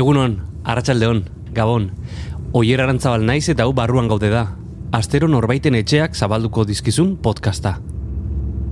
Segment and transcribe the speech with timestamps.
[0.00, 1.90] Egunon, arratsaldeon, gabon.
[2.56, 4.46] Oier arantzabal naiz eta hau barruan gaude da.
[4.96, 7.74] Astero norbaiten etxeak zabalduko dizkizun podcasta.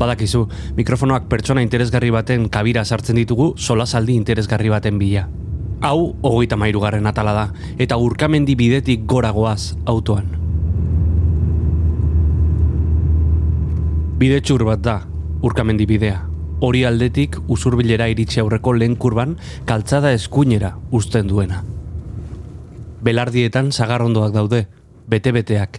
[0.01, 0.47] Badakizu,
[0.79, 5.27] mikrofonoak pertsona interesgarri baten kabira sartzen ditugu solasaldi interesgarri baten bila.
[5.85, 7.45] Hau, hogeita mairugarren atala da,
[7.77, 10.33] eta urkamendi bidetik goragoaz autoan.
[14.19, 14.99] Bide txur bat da,
[15.45, 16.28] urkamendi bidea.
[16.61, 19.37] Hori aldetik usurbilera iritsi aurreko lehen kurban
[19.67, 21.61] kaltzada eskuinera uzten duena.
[23.05, 24.65] Belardietan sagarrondoak daude,
[25.07, 25.79] bete-beteak.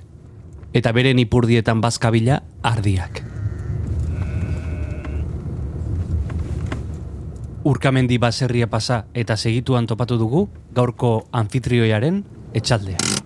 [0.71, 3.23] Eta beren ipurdietan bazkabila ardiak.
[7.67, 12.23] Urkamendi baserria pasa eta segituan topatu dugu gaurko anfitrioiaren
[12.55, 13.18] etxaldea.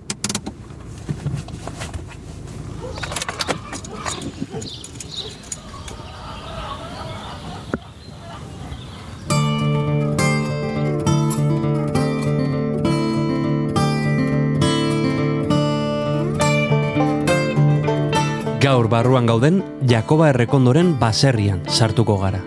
[19.23, 22.41] Barruan gauden Jakoba Errekondoren baserrian sartuko gara.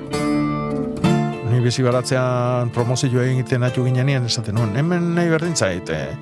[1.49, 4.75] Ni bizi baratzean promozio egiten atu ginean esaten nuen.
[4.77, 6.13] Hemen nahi berdin zait, eh,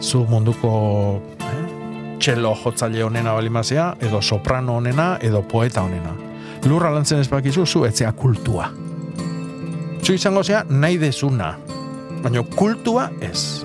[0.00, 6.14] zu munduko eh, txelo jotzaile honena balimazia, edo soprano honena, edo poeta honena.
[6.64, 8.70] Lurra lantzen ez bakizu, zu etzea kultua.
[10.02, 11.56] Zu izango zea nahi dezuna,
[12.22, 13.64] baina kultua ez.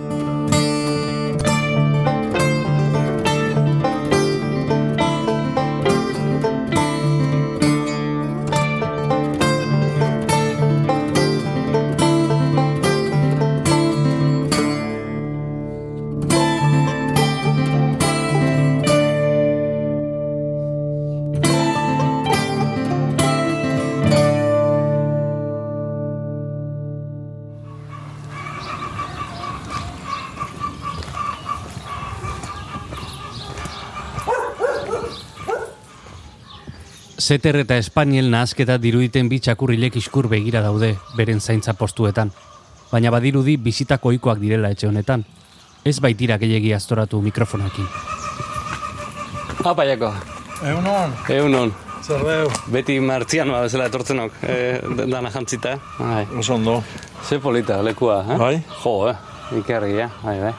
[37.24, 42.32] Zeter eta Espaniel nahazketa diruditen bi txakurrilek iskur begira daude beren zaintza postuetan.
[42.92, 45.24] Baina badirudi bizitako ohikoak direla etxe honetan.
[45.86, 47.88] Ez baitira gehiegi astoratu mikrofonakin.
[49.64, 50.12] Apa, Jako.
[50.64, 51.72] Egunon, Egunon.
[52.04, 52.50] zer deu?
[52.72, 54.56] Beti martzianoa bezala etortzenok, e,
[55.08, 55.78] dana jantzita.
[56.00, 56.26] Bai.
[56.40, 56.84] Oso ondo.
[57.30, 58.38] Ze polita, lekua, eh?
[58.38, 58.64] Bai.
[58.84, 59.16] Jo, eh?
[59.60, 60.10] Ikerri, eh?
[60.24, 60.54] Bai, bai.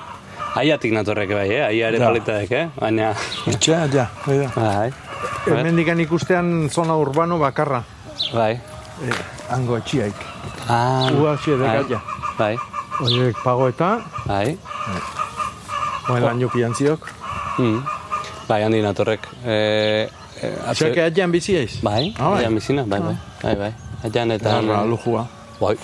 [0.56, 1.64] Aiatik natorrek bai, eh?
[1.66, 2.08] Aia ere Ja.
[2.08, 2.68] politaek, eh?
[2.80, 3.14] Baina...
[3.46, 4.48] Etxea, ja, bai da.
[4.56, 4.92] Bai,
[5.46, 7.82] Hemendikan ikustean zona urbano bakarra.
[8.32, 8.54] bai.
[9.04, 9.10] Eh,
[9.50, 10.14] hango etxiaik.
[10.68, 11.66] Ah, Ua xe bai.
[11.76, 12.00] dekatja.
[12.38, 12.54] Bai,
[13.00, 14.56] Horiek pago eta, bai.
[16.08, 17.00] moen lan jupian ziok.
[17.58, 17.80] Mm.
[18.48, 19.26] Bai, handi natorrek.
[19.44, 19.54] E,
[20.42, 21.80] e, atze- Zerke atjean bizi eiz?
[21.82, 22.46] Bai, Ah, bai.
[22.54, 23.16] bizina, bai, bai.
[23.42, 23.72] Bai, bai.
[24.04, 24.60] Aian eta...
[24.60, 25.26] Eta lujua.
[25.60, 25.76] Bai,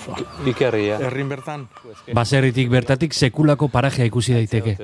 [0.45, 0.97] ikerria.
[0.99, 1.67] Herrin bertan.
[2.13, 4.75] Baserritik bertatik sekulako parajea ikusi daiteke.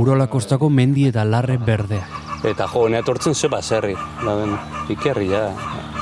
[0.00, 2.06] Urola kostako mendi eta larre berdea.
[2.44, 3.94] Eta jo, nea tortzen ze baserri.
[3.94, 4.54] Da ben,
[4.92, 5.48] ikerria.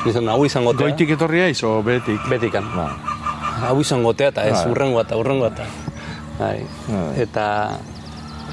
[0.05, 0.89] Nizan, hau izango tea.
[0.89, 2.23] Goitik etorri aiz, o betik?
[2.31, 2.67] Betikan.
[2.77, 2.89] Ba.
[3.69, 4.71] Hau izango tea, eta ez Bai.
[4.71, 5.67] urrengo eta urrengo eta.
[6.39, 6.63] Bai.
[6.89, 7.09] Bai.
[7.23, 7.47] Eta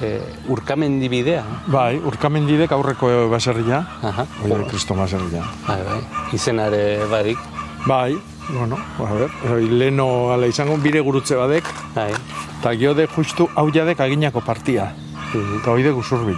[0.02, 0.12] e,
[0.53, 1.46] urkamendi bidea.
[1.68, 3.84] Bai, urkamendidek aurreko baserria.
[4.02, 4.25] Aha.
[4.46, 5.46] Oie, kristo baserria.
[5.68, 6.02] Bai, bai.
[6.38, 7.41] Izenare badik.
[7.88, 8.18] Bai,
[8.53, 9.29] bueno, a ver,
[9.61, 11.63] leno ala izango bire gurutze badek,
[11.95, 12.11] Bai.
[12.59, 14.93] eta geode justu hau jadek aginako partia.
[15.29, 16.37] Eta hoide guzurbil.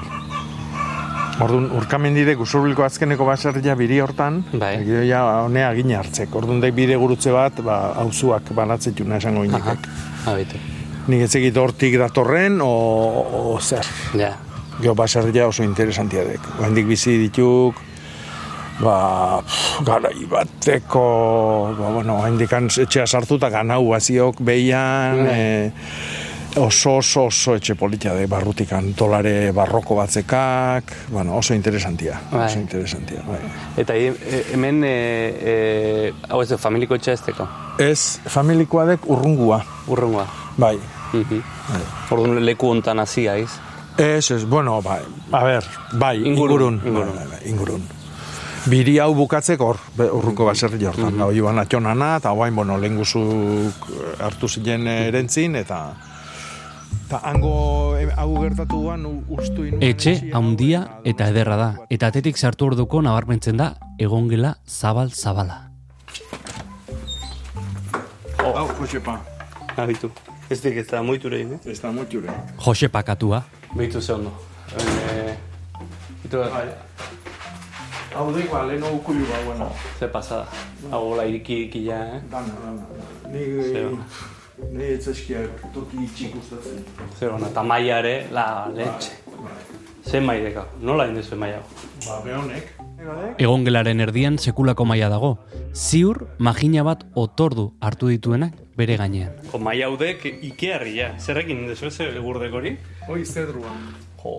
[1.42, 4.76] Orduan, urkamendidek guzurbilko azkeneko baserria biri hortan, Bai.
[5.08, 6.36] ja honea agina hartzek.
[6.36, 9.50] Orduan dek bide gurutze bat, ba, auzuak banatzetuna esango Aha.
[9.50, 9.88] inekek.
[10.26, 10.60] Ha, bite.
[11.08, 13.88] Nik ez egit hortik datorren, o, o zer.
[14.14, 14.36] Ja.
[14.82, 16.46] Gero baserria oso interesantia dek.
[16.62, 17.80] Oendik bizi dituk,
[18.82, 19.42] ba,
[19.86, 21.06] garai bateko,
[21.78, 25.72] ba, bueno, oendikan etxea sartuta ganau haziok behian, e,
[26.60, 32.46] oso oso oso etxe politia de barrutikan dolare barroko batzekak, bueno, oso interesantia, Bai.
[32.50, 33.40] oso interesantia, bai.
[33.78, 34.96] Eta e, e, hemen, e,
[35.54, 37.48] e, hau ez familiko etxe ez teko.
[37.80, 40.28] Ez, familikoa dek urrungua, Urrengoa.
[40.58, 40.78] bai.
[41.14, 41.42] Mhm.
[42.12, 43.50] Orduan leku hontan hasi haiz.
[43.98, 45.02] Ez, ez, bueno, bai,
[45.32, 45.66] a ber,
[46.00, 47.16] bai, Ingurun, ingurun, ingurun.
[47.16, 47.82] Bai, bai, bai, ingurun.
[48.70, 51.56] Biri hau bukatzeko hor, urruko baserri hortan, mm -hmm.
[51.56, 53.88] da, atxonana, eta guain, bueno, lehen guzuk
[54.20, 55.96] hartu ziren erentzin, eta
[57.08, 59.78] eta hango eh, hau gertatu guan, u- ustu inu...
[59.82, 65.72] Etxe handia eta ederra da, eta atetik sartu orduko nabarmentzen da egongela zabal-zabala.
[68.38, 69.20] Hau, Josepa,
[69.76, 70.12] Habitu.
[70.50, 71.60] Ez dik ez da muitu rein, eh?
[71.72, 72.32] ez da motxure.
[72.58, 73.44] Jose pakatua,
[73.76, 74.32] Behitu ze ondo.
[74.78, 75.36] E,
[76.26, 76.38] itu,
[78.12, 79.70] Hau dek, ba, lehen ukulu ba, bueno.
[80.00, 80.46] ze pasada.
[80.92, 82.22] Hau la iriki iriki ja, eh?
[82.32, 82.86] Dana, dana.
[83.32, 84.04] Ni Zeba.
[84.72, 86.84] Nei ez eskiak toki itxik gustatzen.
[87.18, 89.16] Zer ona, eta maia ere, la letxe.
[90.06, 91.62] Ze maideka, nola indezu maia?
[92.06, 92.76] Ba, behonek.
[93.42, 95.32] Egongelaren erdian sekulako maila dago.
[95.74, 99.34] Ziur, magina bat otordu hartu dituenak bere gainean.
[99.50, 101.14] Jo, maia haudek ikearria.
[101.18, 102.76] Zerrekin indezu ez egurdek hori?
[103.08, 103.74] Hoi zedrua.
[104.22, 104.38] Jo,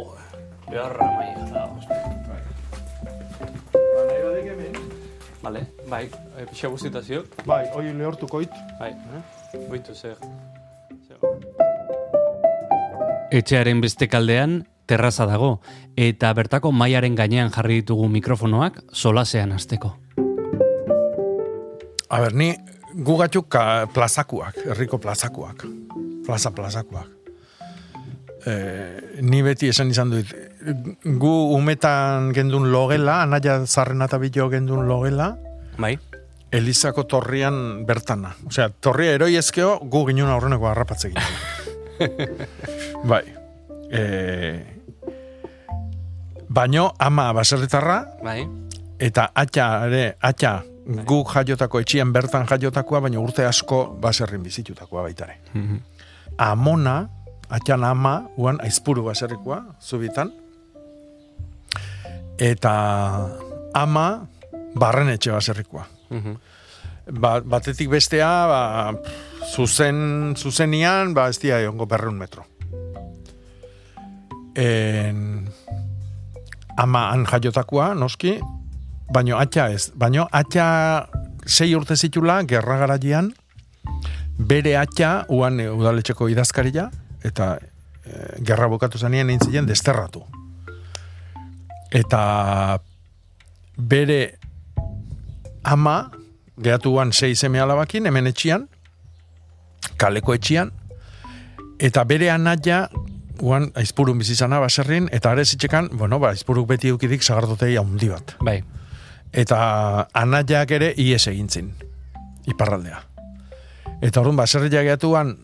[0.69, 2.52] beharra maia da.
[4.43, 4.75] Ba, badek hemen.
[5.43, 7.25] Vale, bai, e, pixa guztitazio.
[7.47, 8.51] Bai, hoi lehortuko it.
[8.79, 8.95] Bai,
[9.69, 10.17] boitu zer.
[13.33, 15.61] Etxearen beste kaldean, terraza dago,
[15.97, 19.97] eta bertako mailaren gainean jarri ditugu mikrofonoak solasean hasteko.
[22.11, 22.53] A ber, ni
[22.95, 25.65] gugatuk ka plazakuak, herriko plazakuak.
[26.27, 27.22] Plaza plazakuak.
[28.47, 28.55] E,
[29.23, 30.33] ni beti esan izan dut,
[31.05, 35.37] gu umetan gendun logela, anaia zarren eta bilo gendun logela,
[35.79, 35.97] Bai?
[36.53, 38.35] Elizako torrian bertana.
[38.47, 42.19] Osea, torria eroi ezkeo, gu ginen aurreneko harrapatze ginen.
[43.11, 43.23] bai.
[43.89, 44.03] E,
[46.49, 48.43] baino, ama baserritarra, Bai?
[49.03, 50.59] eta atxa ere, atxa
[51.07, 55.39] guk jaiotako etxian bertan jaiotakoa, baina urte asko baserrin bizitutakoa baitare.
[56.43, 56.97] Amona,
[57.53, 60.33] atxan ama, uan aizpuru baserrikoa, zubitan,
[62.41, 62.75] eta
[63.77, 64.07] ama
[64.75, 65.85] barren etxe baserrikoa.
[67.13, 68.63] Ba, batetik bestea, ba,
[69.53, 72.47] zuzen, zuzenian, ba, ez dira egongo berreun metro.
[74.55, 75.49] En,
[76.79, 78.37] ama han jaiotakoa, noski,
[79.13, 79.91] baino atxa ez.
[79.99, 80.67] Baino atxa
[81.45, 83.33] sei urte zitula, gerra garaian,
[84.39, 86.91] bere atxa, uan udaletxeko idazkaria,
[87.25, 90.25] eta e, gerra bukatu zanean egin ziren desterratu.
[91.93, 92.81] Eta
[93.77, 94.39] bere
[95.63, 96.11] ama,
[96.63, 98.69] gehatuan sei seme alabakin, hemen etxian,
[99.97, 100.73] kaleko etxian,
[101.79, 102.87] eta bere anaia,
[103.43, 108.37] uan aizpurun bizizana baserrin, eta are zitxekan, bueno, ba, aizpuruk beti eukidik sagardotei handi bat.
[108.45, 108.61] Bai.
[109.33, 109.59] Eta
[110.15, 111.73] anaiak ere ies egintzin,
[112.47, 113.01] iparraldea.
[114.03, 115.37] Eta orduan, baserria gehatuan,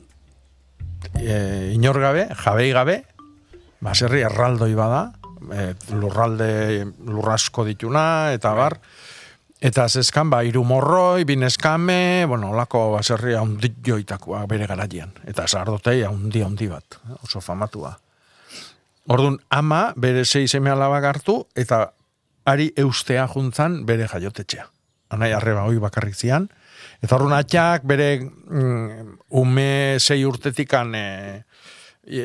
[1.19, 3.03] e, inor gabe, jabei gabe,
[3.85, 5.13] baserri erraldoi bada,
[5.53, 8.79] e, lurralde lurrasko dituna, eta bar,
[9.61, 15.13] eta zeskan, ba, iru morroi, bineskame, bueno, olako baserri handi joitakoa bere garaian.
[15.27, 17.97] Eta sardotei handi handi bat, oso famatua.
[19.09, 21.89] Orduan, ama bere sei seme alabak hartu, eta
[22.49, 24.67] ari eustea juntzan bere jaiotetxea.
[25.17, 26.49] Anai arreba hoi bakarrik zian.
[26.99, 29.71] Eta orduan atxak bere mm, ume
[30.03, 31.07] sei urtetikan e,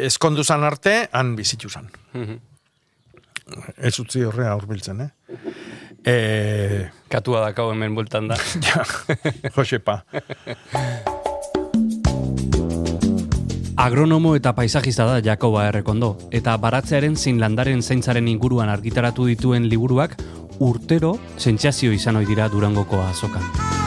[0.08, 1.90] eskonduzan arte, han bizituzan.
[3.78, 5.12] Ez utzi horrea urbiltzen, eh?
[6.04, 6.16] E,
[7.12, 8.40] Katua dakau hemen bultan da.
[8.66, 8.82] ja,
[9.54, 10.02] Josepa.
[13.84, 20.16] Agronomo eta paisajista da Jakoba Errekondo, eta baratzearen zein landaren zaintzaren inguruan argitaratu dituen liburuak
[20.64, 23.83] urtero sentsazio izan ohi dira Durangoko azokan.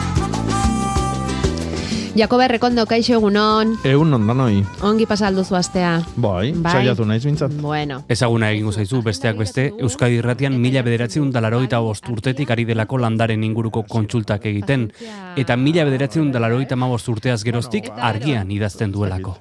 [2.17, 4.63] Jakoba Errekondo, kaixo egunon, Egun ondanoi.
[4.81, 6.01] ongi pasalduzu astea.
[6.15, 6.71] Bai, Bai.
[6.71, 7.51] saiatu naiz bintzat.
[7.61, 12.97] Bueno, Ezaguna egingo zaizu besteak beste, Euskadi Irratian mila bederatzeun dalaroita bost urtetik ari delako
[12.97, 14.91] landaren inguruko kontsultak egiten,
[15.35, 19.37] eta mila bederatzeun dalaroita mabost urteaz geroztik argian idazten duelako.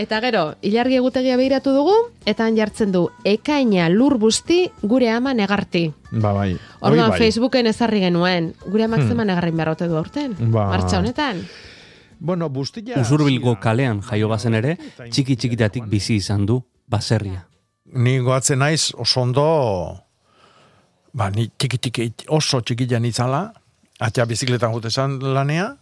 [0.00, 5.34] eta gero, ilargi egutegia behiratu dugu, eta han jartzen du, ekaina lur busti gure ama
[5.34, 5.92] negarti.
[6.12, 6.56] Ba, bai.
[6.80, 7.18] Orduan bai.
[7.18, 10.36] Facebooken ezarri genuen, gure amak zeman negarrin beharrote du aurten.
[10.38, 10.68] Ba.
[10.70, 11.42] Martxa honetan.
[12.20, 13.00] Bueno, bustilla...
[13.00, 16.60] Usurbilgo kalean jaio bazen ere, txiki txikitatik bizi izan du
[16.90, 17.46] baserria.
[17.96, 19.44] Ni goatzen naiz oso ondo,
[21.16, 23.46] ba, ni txiki txiki, oso txikian itzala,
[24.04, 25.72] atxa bizikletan jute zan lanea,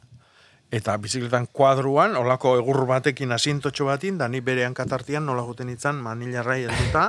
[0.70, 5.98] eta bizikletan kuadruan, olako egur batekin asintotxo batin, da ni bere hankatartian nola juten itzan
[6.06, 7.08] manilarrai helduta,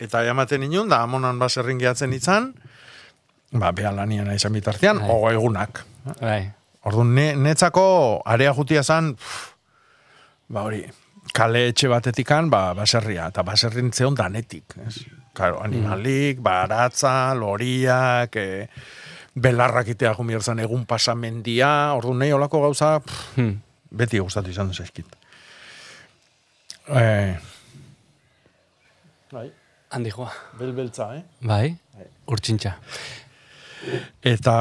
[0.00, 2.54] eta jamaten inun, da amonan baserrin gehatzen itzan,
[3.52, 5.84] ba, beha lanian izan bitartean, ogo egunak.
[6.22, 6.55] Bai.
[6.86, 7.86] Orduan, ne, netzako
[8.30, 9.54] area jutia zan, pff,
[10.54, 10.84] ba hori,
[11.34, 14.76] kale etxe batetikan, ba, baserria, eta baserrin zeon danetik.
[14.86, 15.00] Ez?
[15.36, 18.68] Claro, animalik, baratza, loriak, e,
[19.36, 23.58] belarrak itea jumierzan egun pasamendia, orduan nahi olako gauza, pff, Hmm.
[23.90, 25.06] beti gustatu izan duz eskit.
[26.88, 27.34] Eh,
[29.32, 29.50] bai,
[29.90, 30.30] Handi joa.
[30.58, 31.22] belbeltza, eh?
[31.42, 31.76] Bai,
[32.26, 32.72] urtsintxa.
[34.22, 34.54] Eta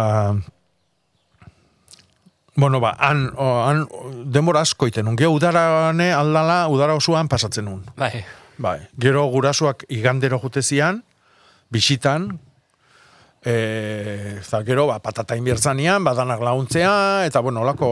[2.55, 3.85] Bueno, ba, han, o, han
[4.31, 5.17] denbora asko iten nun.
[5.19, 7.83] Gero udarane aldala, udara osoan pasatzen nun.
[7.99, 8.23] Bai.
[8.57, 8.79] Bai.
[8.97, 11.03] Gero gurasuak igandero jutezian,
[11.69, 12.39] bisitan,
[13.45, 17.89] E, eta gero, ba, patata inbiertzanian, badanak launtzea, eta bueno, olako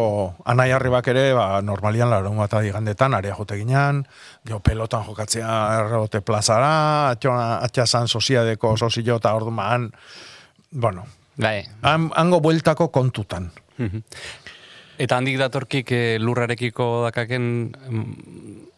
[0.49, 4.01] anai arribak ere, ba, normalian larun bat adigandetan, area jote ginean,
[4.41, 9.91] gero pelotan jokatzea errote plazara, atxasan soziadeko sozio eta orduan,
[10.71, 11.05] bueno,
[11.37, 11.59] Bai.
[11.83, 13.51] han, hango bueltako kontutan.
[15.01, 17.45] Eta handik datorkik eh, lurrarekiko dakaken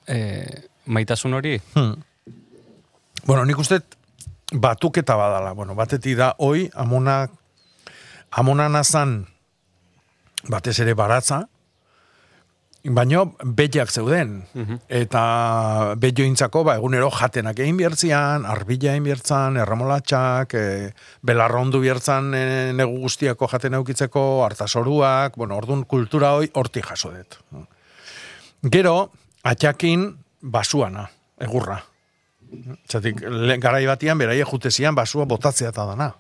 [0.08, 1.58] eh, maitasun hori?
[1.74, 1.96] Hmm.
[3.26, 3.82] Bueno, nik uste
[4.54, 5.54] batuketa badala.
[5.54, 7.26] Bueno, batetik da, hoi, amona,
[8.32, 9.26] amona nazan
[10.48, 11.46] batez ere baratza,
[12.94, 14.36] baino betiak zeuden.
[14.92, 15.24] Eta
[16.02, 20.92] betiointzako, ba, egunero jatenak egin biertzian, arbila egin biertzan, erramolatxak, e,
[21.26, 22.44] belarrondu biertzan e,
[22.78, 27.40] negu guztiako jaten eukitzeko, hartasoruak, bueno, orduan kultura hoi horti jaso dut.
[28.72, 28.96] Gero,
[29.44, 30.08] atxakin
[30.42, 31.10] basuana,
[31.42, 31.82] egurra.
[32.88, 33.20] Zatik,
[33.62, 36.14] garai batian, beraie jutezian basua botatzea eta dana.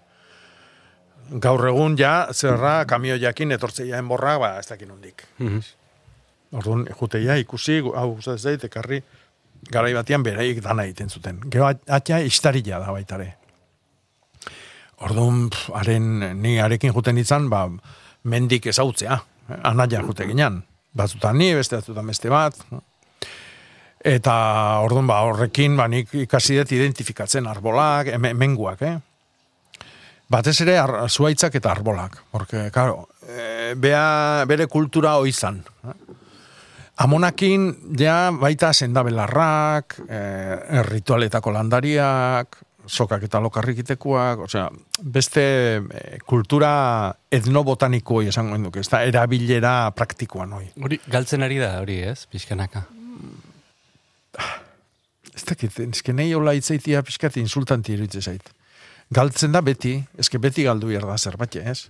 [1.42, 5.26] Gaur egun ja, zerra, kamio jakin etortzeia enborra, ba, ez dakin hondik.
[6.52, 9.02] Orduan, juteia ikusi, hau gustatzen zait, ekarri,
[9.72, 11.40] garai batean beraiek dana egiten zuten.
[11.50, 13.36] Gero at- atia istaria da baitare.
[15.04, 17.66] Orduan, haren, ni arekin juten izan, ba,
[18.24, 19.18] mendik ezautzea.
[19.64, 20.64] Anaia jute ginen.
[20.96, 22.56] Batzutan ni, beste batzutan beste bat.
[24.06, 24.36] Eta
[24.86, 28.96] orduan, ba, horrekin, ba, nik ikasi dut identifikatzen arbolak, hemenguak, eh?
[30.30, 32.24] Batez ere ar, zuaitzak eta arbolak.
[32.32, 35.60] Porque, claro, e, bea, bere kultura oizan.
[35.84, 35.94] Eh?
[36.96, 40.20] Amonakin, ja, baita sendabelarrak, e,
[40.88, 42.56] ritualetako landariak,
[42.88, 44.70] sokak eta lokarrikitekoak, osea,
[45.04, 45.44] beste
[45.75, 46.72] e, kultura
[47.34, 50.70] etnobotaniko esango duke, ez da, erabilera praktikoan hoi.
[50.82, 52.24] Hori, galtzen ari da, hori, ez?
[52.32, 52.86] Pixkanaka.
[55.36, 58.46] Ez dakit, eske nahi hola itzaitia pixkat insultanti iruditzen zait.
[59.12, 61.90] Galtzen da beti, eske beti galdu da zerbait, ez?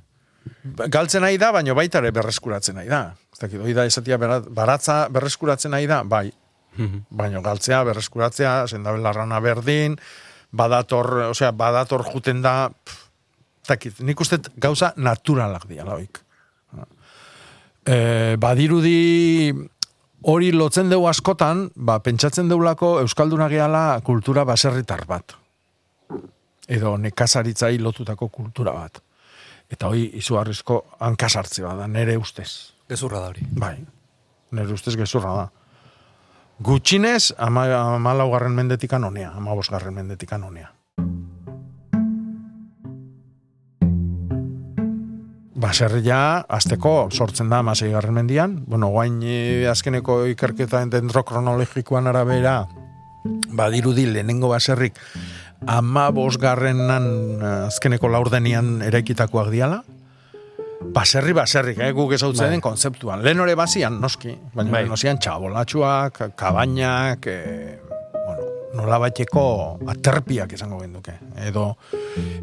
[0.92, 3.16] Galtzen nahi da, baina baita ere berreskuratzen nahi da.
[3.34, 6.30] Ez dakit, hoi da esatia baratza berreskuratzen nahi da, bai.
[7.10, 9.96] Baina galtzea, berreskuratzea, sendabelarrana berdin,
[10.52, 13.06] badator, osea, badator juten da, pff,
[13.68, 16.22] dakit, nik uste gauza naturalak diala hoik.
[17.86, 19.54] E, badirudi
[20.26, 25.36] hori lotzen dugu askotan, ba, pentsatzen deulako Euskalduna gehala kultura baserritar bat.
[26.68, 29.02] Edo nekazaritzai lotutako kultura bat.
[29.72, 32.74] Eta hoi izugarrizko hankasartze bada, nere ustez.
[32.90, 33.46] Gezurra da hori.
[33.58, 33.78] Bai,
[34.54, 35.46] nere ustez gezurra da.
[36.66, 37.66] Gutxinez, ama,
[37.98, 40.72] amalaugarren mendetikan honea, amabosgarren mendetikan honea.
[45.56, 48.60] Baserria, azteko, sortzen da amasei garren mendian.
[48.68, 52.60] Bueno, guain eh, azkeneko ikerketa dendrokronologikoan arabera,
[53.56, 55.00] badirudi lehenengo baserrik
[55.68, 57.06] ama bosgarrenan
[57.42, 59.82] eh, azkeneko laurdenian eraikitakoak diala.
[60.96, 63.24] Baserri, baserrik, eh, guk ezautzen den konzeptuan.
[63.26, 64.82] Lehen hori bazian, noski, baina Bai.
[64.84, 64.90] bai.
[64.92, 67.80] nozian txabolatxuak, kabainak, e,
[68.14, 69.46] bueno, nola baiteko
[69.96, 71.16] aterpiak izango genduke.
[71.48, 71.72] Edo,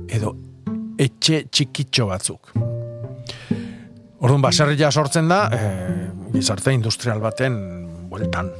[0.08, 0.34] edo
[0.98, 2.54] etxe txikitxo batzuk.
[4.22, 7.60] Orduan, baserria sortzen da, e, gizarte industrial baten
[8.10, 8.50] bueltan.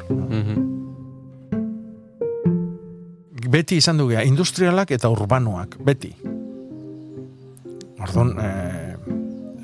[3.53, 6.09] Beti izan du gea, industrialak eta urbanoak, beti.
[8.01, 8.49] Orduan, e,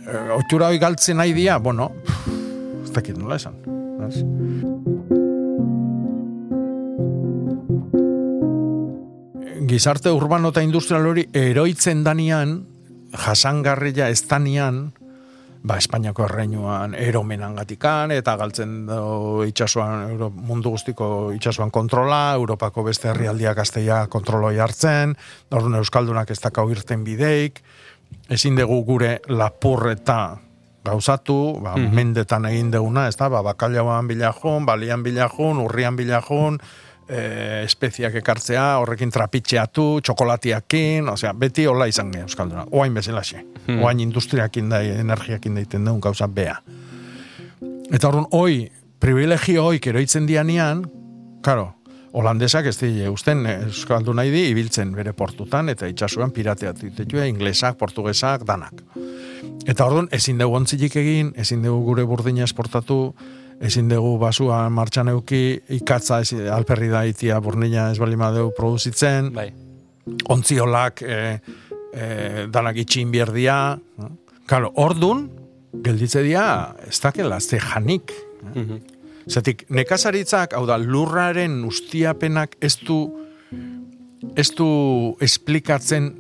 [0.05, 1.89] e, otxura hoi galtzen nahi dia, bueno,
[2.83, 3.57] ez dakit nola esan.
[4.09, 4.21] ez?
[9.69, 12.59] Gizarte urbano eta industrial hori eroitzen danian,
[13.25, 14.91] jasangarria ez danian,
[15.63, 22.85] ba, Espainiako erreinuan eromenan gatikan, eta galtzen do itxasuan, Euro, mundu guztiko itxasuan kontrola, Europako
[22.87, 25.17] beste herrialdiak gazteia kontroloi hartzen,
[25.51, 27.63] orduan Euskaldunak ez dakau irten bideik,
[28.31, 30.39] ezin dugu gure lapur eta
[30.89, 36.61] gauzatu, ba, mendetan egin deguna, ez da, ba, bakailaoan bilajun, balian bilajun, urrian bilajun,
[37.09, 42.67] e, espeziak ekartzea, horrekin trapitxeatu, txokolatiakin, osea, beti hola izan gehi Euskalduna.
[42.73, 43.45] Oain bezalaxe.
[43.79, 46.59] Oain industriakin da, energiakin daiten dugun gauza bea.
[47.89, 48.69] Eta orduan, hoi,
[49.01, 50.85] privilegio hoik eroitzen dianian,
[51.45, 51.73] karo,
[52.13, 57.79] holandesak ez dile, usten Euskaldu nahi di, ibiltzen bere portutan, eta itxasuan pirateatu ditetue, inglesak,
[57.81, 58.83] portugesak, danak.
[59.69, 63.13] Eta orduan, ezin dugu ontzilik egin, ezin dugu gure burdina esportatu,
[63.61, 69.33] ezin dugu basua martxan euki, ikatza ez, alperri da itia burdina ez balima dugu produzitzen,
[69.35, 69.49] Bai.
[70.31, 71.19] ontziolak e,
[71.93, 72.07] e,
[72.53, 73.79] danak itxin bierdia.
[74.49, 75.27] Kalo, ordun,
[75.85, 78.13] gelditze dia, ez dakela, ze janik.
[79.29, 83.03] Zatik, nekazaritzak, hau da, lurraren ustiapenak ez du,
[84.39, 84.69] ez du
[85.21, 86.15] esplikatzen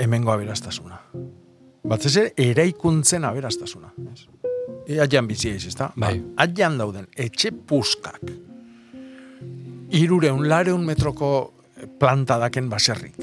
[0.00, 1.02] hemengo aberastasuna.
[1.84, 3.92] Batez ere, eraikuntzen aberastasuna.
[4.12, 4.24] Ez?
[4.86, 5.92] E, Aian eiz, ezta?
[5.96, 6.18] Bai.
[6.20, 8.20] Ba, Aian dauden, etxe puskak.
[9.94, 11.28] Irureun, lareun metroko
[11.98, 13.16] planta daken baserrik.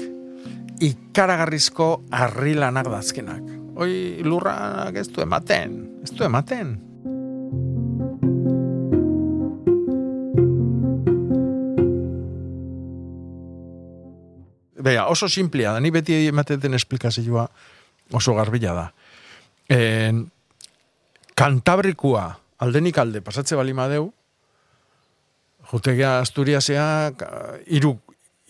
[0.82, 3.42] Ikaragarrizko arrilanak dazkenak.
[3.78, 6.74] Hoi lurrak ez du ematen, ez du ematen.
[14.82, 17.46] Bea, oso simplea da, ni beti ematen esplikazioa
[18.18, 18.86] oso garbila da.
[19.70, 20.24] En,
[21.34, 22.26] kantabrikua
[22.62, 24.12] aldenik alde pasatze bali madeu,
[25.72, 26.86] jutegia Asturiasea
[27.66, 27.96] hiru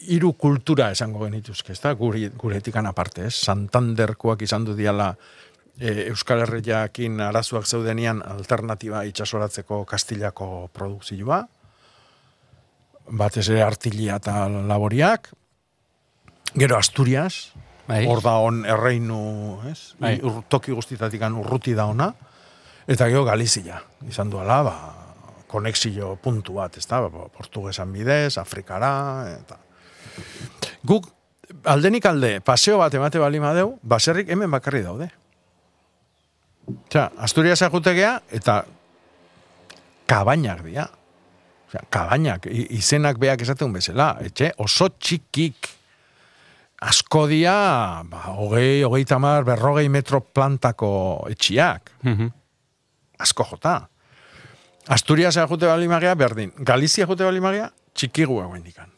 [0.03, 1.93] hiru kultura esango genituzke, ezta?
[1.95, 3.35] Gure guretikan aparte, ez?
[3.47, 5.13] Santanderkoak izan du diala
[5.79, 11.43] e, Euskal Herriakin arazoak zeudenian alternatiba itsasoratzeko Kastilako produkzioa.
[13.13, 15.31] Batez ere artilia eta laboriak.
[16.53, 17.53] Gero Asturias,
[17.87, 18.05] Bai.
[18.07, 19.23] hor da on erreinu,
[19.71, 19.95] ez?
[20.01, 20.19] Bai.
[20.23, 22.13] Ur, toki guztitatikan urruti da ona.
[22.91, 24.75] Eta gero Galizia, izan duela, ba,
[25.47, 28.93] konexio puntu bat, ez da, ba, portugesan bidez, Afrikara,
[29.37, 29.59] eta...
[30.87, 31.07] Guk,
[31.71, 35.11] aldenik alde, paseo bat emate bali madeu, baserrik hemen bakarri daude.
[36.67, 38.63] Osea, Asturias ajutegea, eta
[40.11, 40.89] kabainak dira.
[41.69, 45.71] Osea, kabainak, izenak beak esaten bezala, etxe, oso txikik,
[46.83, 47.55] asko dia,
[48.11, 52.42] ba, hogei, hogei tamar, berrogei metro plantako etxiak Mhm.
[53.23, 53.77] Asko jota.
[54.89, 56.53] Asturias jute bali magia, berdin.
[56.59, 58.91] Galizia jute bali magia, txikigu egoen dikan.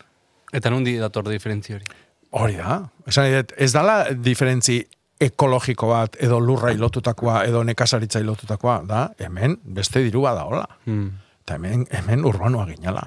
[0.54, 1.88] Eta nundi dator diferentzia hori.
[2.34, 2.80] Hori da.
[3.06, 4.80] Esan ez dala diferentzi
[5.20, 10.64] ekologiko bat, edo lurra ilotutakoa, edo nekazaritza ilotutakoa, da, hemen beste dirua da hola.
[10.86, 11.12] Hmm.
[11.44, 13.04] Eta hemen, hemen urbanua ginala.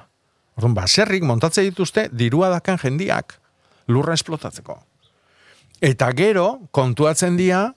[0.57, 3.37] Orduan, baserrik montatze dituzte, dirua dakan jendiak
[3.87, 4.79] lurra esplotatzeko.
[5.81, 7.67] Eta gero, kontuatzen dia,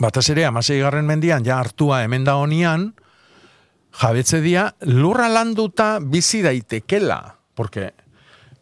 [0.00, 2.92] batez ere, amasei garren mendian, ja hartua hemen da honian,
[4.00, 7.36] jabetze dia, lurra landuta bizi daitekela.
[7.54, 7.92] Porque,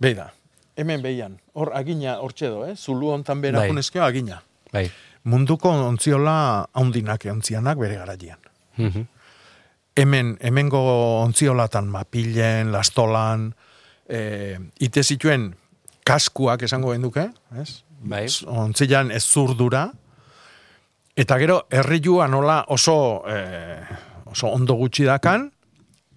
[0.01, 0.31] beida,
[0.77, 2.77] hemen behian, hor agina hor txedo, eh?
[2.77, 3.69] Zulu hontan bera Bai.
[3.69, 4.43] junezkeo agina.
[4.73, 4.87] Bai.
[5.25, 8.39] Munduko ontziola haundinak ontzianak bere garaian
[8.77, 9.07] Mhm.
[9.97, 10.79] hemen, hemengo
[11.23, 13.55] ontziolatan mapilen, lastolan,
[14.09, 15.57] e, ite zituen
[16.05, 17.31] kaskuak esango genduke,
[17.61, 17.83] ez?
[18.01, 18.27] Bai.
[18.47, 19.91] Ontzilan ez zurdura,
[21.17, 23.81] eta gero herrilua nola oso, e,
[24.29, 25.49] oso ondo gutxi dakan,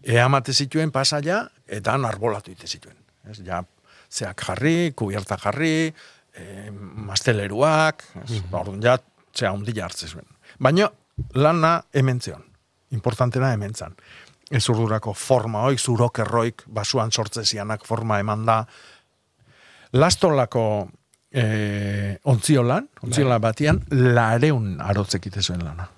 [0.03, 2.97] eamate zituen pasaia, eta han arbolatu ite zituen.
[3.29, 3.39] Ez?
[3.45, 3.63] Ja,
[4.11, 5.93] zeak jarri, kubierta jarri,
[6.35, 8.41] e, masteleruak, ez?
[8.51, 8.97] Ba, orduan, ja,
[9.35, 10.27] zea ondila hartze zuen.
[10.59, 10.89] Baina,
[11.35, 12.43] lana hemen zeon.
[12.95, 13.95] Importantena hemen zan.
[14.49, 18.63] Ez urdurako forma hoik, zurokerroik, basuan sortze zianak forma eman da.
[19.93, 20.89] Lastolako
[21.31, 25.89] e, ontziolan, ontziola batian, lareun arotzek ite zuen lana.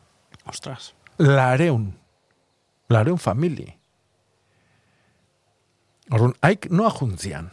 [0.49, 0.93] Ostras.
[1.19, 1.91] Lareun.
[2.91, 3.67] Lareun famili.
[6.11, 7.47] Orduan, haik noa juntzian.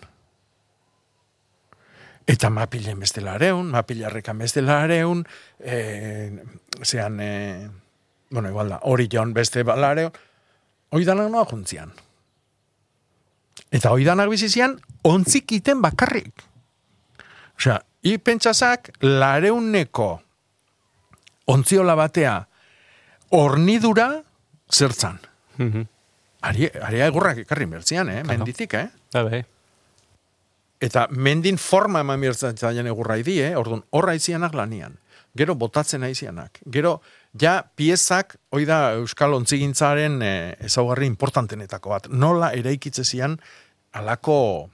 [2.29, 5.23] Eta mapilen beste lareun, mapilarrekan beste lareun,
[5.61, 5.77] e,
[6.85, 7.71] zean, e,
[8.31, 10.13] bueno, igual da, hori joan beste ba- lareun,
[10.91, 11.95] hoi danak noa juntzian.
[13.71, 14.77] Eta hoi danak bizizian,
[15.09, 16.48] ontzik iten bakarrik.
[17.59, 20.13] Osea, hi pentsazak lareuneko
[21.51, 22.39] ontziola batea
[23.35, 24.23] hornidura
[24.71, 25.19] zertzan.
[25.57, 25.87] Mhm.
[26.49, 28.23] Ari, ari egurrak ekarri bertzian, eh?
[28.23, 28.87] Menditik, eh?
[29.13, 29.41] Bai, bai.
[30.79, 33.57] Eta mendin forma eman bertzen zaien egurra idi, eh?
[33.59, 34.95] Orduan, horra izianak lanian.
[35.35, 36.61] Gero botatzen aizianak.
[36.71, 37.01] Gero,
[37.35, 42.09] ja, piezak, hoi da Euskal Ontzigintzaren eh, ezaugarri importantenetako bat.
[42.09, 43.41] Nola eraikitze zian
[43.93, 44.71] alako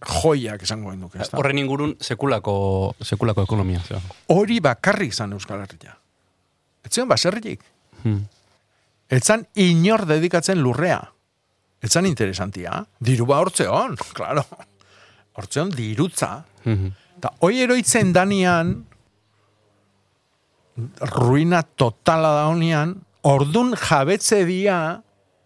[0.00, 1.20] joiak esango genduke.
[1.20, 1.36] ezta?
[1.38, 3.80] Horren ingurun sekulako, sekulako ekonomia.
[3.86, 4.00] Zera.
[4.28, 5.96] Hori bakarrik zan Euskal Herria.
[6.84, 7.64] Ez zion baserrik.
[8.02, 8.24] Hmm.
[9.10, 11.00] Etzan inor dedikatzen lurrea.
[11.82, 12.84] Etzan interesantia.
[13.00, 14.44] Dirua hortzeon, claro.
[15.38, 16.44] Hortzeon dirutza.
[16.64, 18.74] Eta hoi eroitzen danian,
[21.12, 24.78] ruina totala da honian, ordun jabetze dia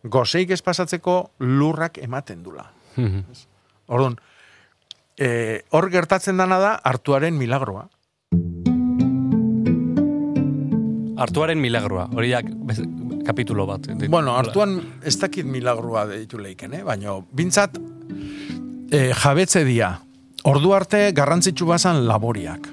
[0.04, 2.66] gozeik ez pasatzeko lurrak ematen dula.
[2.96, 3.24] Mhm.
[3.88, 4.16] Orduan,
[5.18, 7.88] e, hor gertatzen dana da hartuaren milagroa.
[11.16, 12.09] Artuaren milagroa.
[12.12, 12.33] Hori
[12.66, 12.83] bez-
[13.24, 13.87] kapitulo bat.
[14.09, 16.83] Bueno, hartuan ez dakit milagroa deitu leiken, eh?
[16.85, 17.79] baina bintzat
[18.90, 19.94] e, jabetze dia.
[20.44, 22.68] Ordu arte garrantzitsu bazan laboriak.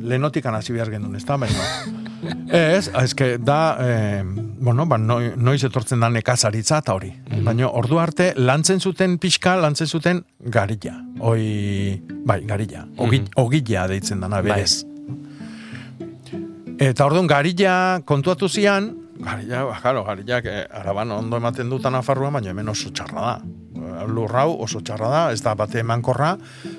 [0.00, 1.36] Lenotik hasi behar gendun, ez da?
[1.36, 2.07] Baina
[2.50, 7.12] Ez, eske da, eh, bueno, ba, noi- noiz etortzen da nekazaritza eta hori.
[7.44, 10.96] Baina ordu arte lantzen zuten pixka, lantzen zuten garilla.
[11.20, 12.86] Oi, bai, garilla.
[12.96, 14.84] Ogi, Ogila deitzen dana berez.
[16.78, 22.30] Eta orduan garilla kontuatu zian, garilla, ba, claro, garillak eh, araban ondo ematen dutan afarrua,
[22.30, 24.06] baina hemen oso txarra da.
[24.06, 26.36] Lurrau oso txarra da, ez da bate emankorra,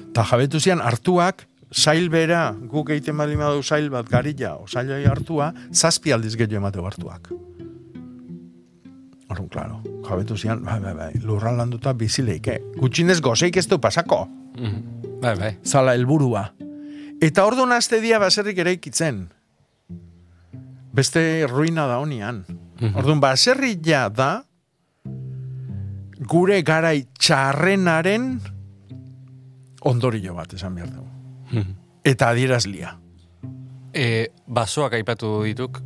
[0.09, 5.53] eta jabetu zian hartuak, sail bera, guk egiten baldin badu sail bat garilla, o hartua,
[5.71, 7.29] zazpi aldiz gehiago emateu hartuak.
[9.29, 12.59] Orduan, klaro, jabetu zian, bai, bai, bai, lurra landuta bizileike.
[12.79, 14.27] Gutxinez gozeik ez du pasako
[15.21, 15.57] Bai, bai.
[15.63, 16.53] zala helburua.
[17.21, 19.27] Eta orduan azte dia baserrik eraikitzen.
[20.93, 22.45] Beste ruina da honian.
[22.95, 24.43] Orduan baserri ja da
[26.29, 28.39] gure garai txarrenaren
[29.83, 31.08] ondorio bat esan behar dugu.
[32.03, 32.97] Eta adierazlia.
[33.93, 35.81] E, basoak aipatu dituk,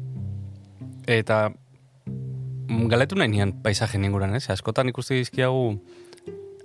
[1.07, 1.51] eta
[2.89, 4.49] galetu nahi nian paisaje inguran, ez?
[4.49, 5.79] Askotan ikuste dizkiagu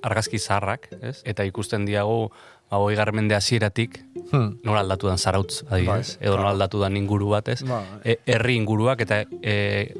[0.02, 1.22] argazki zaharrak, ez?
[1.24, 2.30] Eta ikusten diagu,
[2.70, 4.58] ba, hoi garmende hasieratik Hmm.
[4.64, 7.62] nola aldatu dan zarautz, adibidez, Bai, edo nola aldatu dan inguru bat, ez?
[7.64, 7.84] Bai.
[8.04, 9.94] E, herri inguruak eta e,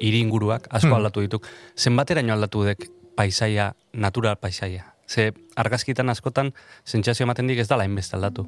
[0.00, 0.98] hiri inguruak asko Hmm.
[0.98, 1.46] aldatu dituk.
[1.74, 4.92] Zenbateraino aldatu dek paisaia, natural paisaia?
[5.06, 6.52] Ze argazkitan askotan
[6.84, 8.46] sentsazio ematen dik ez dala hainbeste aldatu.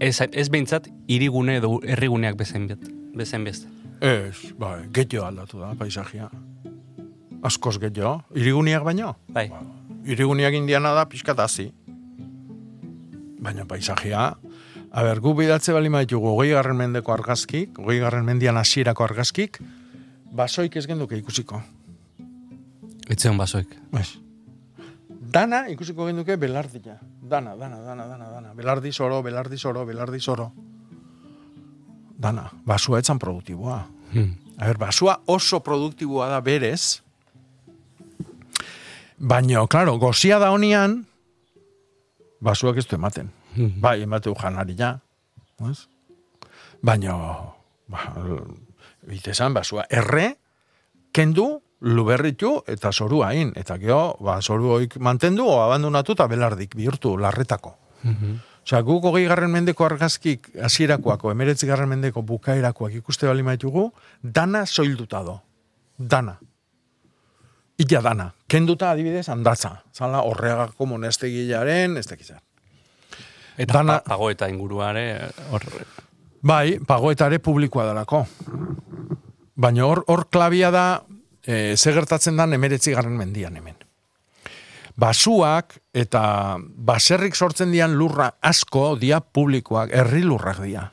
[0.00, 2.82] Ez, ez behintzat hirigune edo herriguneak bezain bet,
[3.16, 3.70] bezain beste.
[4.00, 6.28] Ez, bai, getio aldatu da, paisajia.
[7.42, 9.14] Askoz getio, iriguniak baino.
[9.34, 9.48] Bai.
[10.06, 11.68] Iriguniak indiana da pixkat hazi.
[13.42, 14.28] Baina paisajia,
[14.90, 19.60] a ber, gu bidatze bali maitugu, goi garren mendeko argazkik, goi garren mendian hasierako argazkik,
[20.34, 21.62] basoik ez genduke ikusiko.
[23.08, 23.74] Etzeon basoik.
[23.98, 24.08] Ez.
[25.28, 26.96] Dana ikusiko genduke belardila.
[27.20, 28.54] Dana, dana, dana, dana, dana.
[28.56, 30.52] Belardi zoro, belardi zoro, belardi zoro.
[32.18, 33.82] Dana, basua etzan produktiboa.
[34.12, 34.32] Hmm.
[34.56, 37.02] A ber, basua oso produktiboa da berez,
[39.18, 41.02] baina, klaro, gozia da honian,
[42.40, 43.30] basuak ez du ematen.
[43.82, 44.96] Bai, emateu janaria.
[45.68, 45.86] Ez?
[46.82, 47.14] Baina,
[47.90, 48.04] ba,
[49.06, 50.32] bitesan, basua, erre,
[51.12, 53.52] kendu, luberritu eta zoru hain.
[53.56, 57.74] Eta geho, ba, zoru hoik mantendu, o abandonatu eta belardik bihurtu, larretako.
[58.68, 64.66] Osea, guk hogei garren mendeko argazkik hasierakoako, emeretzi garren mendeko bukaerakoak ikuste bali maitugu, dana
[64.66, 65.38] soilduta do.
[65.98, 66.36] Dana.
[67.78, 68.26] Illa dana.
[68.50, 69.82] Kenduta adibidez handatza.
[69.94, 72.40] Zala horregako monestegilaren, ez dakizar.
[73.56, 75.62] Eta Dana- pa, pago eta inguruare, hor,
[76.42, 78.20] Bai, pagoetare publikoa dalako.
[79.56, 81.02] Baina hor, hor klabia da,
[81.44, 83.76] e, ze gertatzen da emeretzi garren mendian hemen.
[84.98, 90.88] Basuak eta baserrik sortzen dian lurra asko dia publikoak, herri lurrak dia.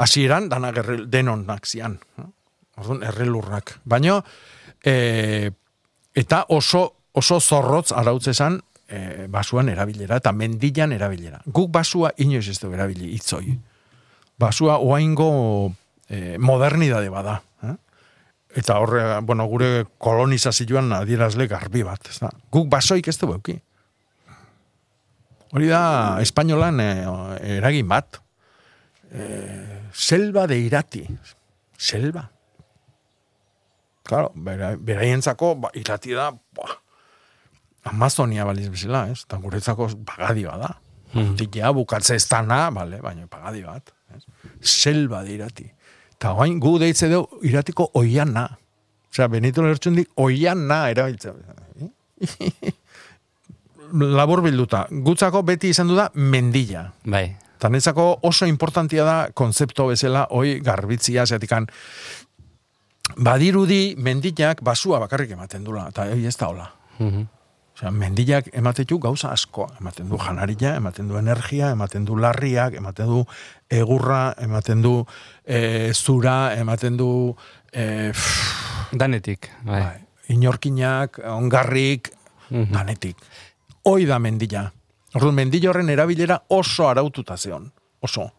[0.00, 1.98] Hasieran dana gerri, denonak zian.
[2.80, 3.76] Orduan, herri lurrak.
[3.84, 4.18] Baina,
[4.82, 5.50] e,
[6.14, 8.58] eta oso, oso zorrotz arautzezan
[8.90, 11.42] e, basuan erabilera eta mendilan erabilera.
[11.46, 13.54] Guk basua inoiz ez dugu erabili itzoi.
[14.40, 15.30] Basua oaingo
[16.08, 17.40] e, modernidade bada.
[18.50, 18.58] Eh?
[18.60, 22.08] Eta horre, bueno, gure kolonizazioan adierazle garbi bat.
[22.10, 22.30] Ez da?
[22.52, 23.56] Guk basoik ez dugu euki.
[25.50, 26.90] Hori da, espainolan e,
[27.56, 28.20] eragin bat.
[29.10, 29.24] E,
[29.92, 31.06] selva de irati.
[31.78, 32.28] Selva.
[34.06, 36.76] Claro, bera, beraientzako ba, irati da, buah,
[37.88, 39.22] Amazonia baliz bezala, ez?
[39.24, 40.74] Eta guretzako pagadi da.
[41.14, 41.34] Hmm.
[41.36, 43.92] Dikea bukatze ez dana, bale, baina pagadi bat.
[44.14, 44.24] Ez?
[44.60, 45.66] Selva de irati.
[46.20, 48.42] Eta guain gu deitze dugu iratiko oiana.
[49.08, 51.38] Osea, Benito Lertxundik oiana erabiltzen.
[54.20, 54.82] Labor bilduta.
[54.90, 56.90] Gutzako beti izan du da mendilla.
[57.08, 57.24] bai.
[57.56, 61.66] Eta netzako oso importantia da konzepto bezala hoi garbitzia, zeatikan
[63.16, 66.70] badirudi mendillak basua bakarrik ematen dula, eta hoi ez da hola.
[66.98, 67.39] Mhm.
[67.80, 72.74] Osea, mendillak ematen du gauza asko, ematen du janaria, ematen du energia, ematen du larriak,
[72.76, 73.22] ematen du
[73.72, 75.06] egurra, ematen du
[75.46, 77.34] e, zura, ematen du
[77.72, 78.12] e,
[78.92, 79.80] Danetik, bai.
[79.80, 82.10] bai, inorkinak, ongarrik,
[82.50, 82.72] Mhm.
[82.72, 83.16] danetik.
[83.84, 84.72] Hoi da mendilla.
[85.14, 87.70] Orduan, mendilla horren erabilera oso araututa zeon.
[88.00, 88.32] Oso.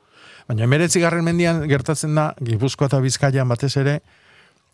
[0.47, 4.01] Baina emeretzi garren mendian gertatzen da, Gipuzkoa eta Bizkaian batez ere,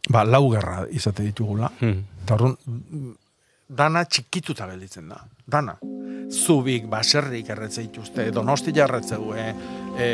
[0.10, 1.70] ba, lau gerra izate ditugula.
[1.80, 2.04] Hmm.
[2.24, 2.58] Eta orduan,
[3.68, 5.20] dana txikituta gelditzen da.
[5.48, 5.78] Dana.
[6.28, 9.46] Zubik, baserrik erretze dituzte, donostia erretzeu, e,
[9.96, 10.08] e,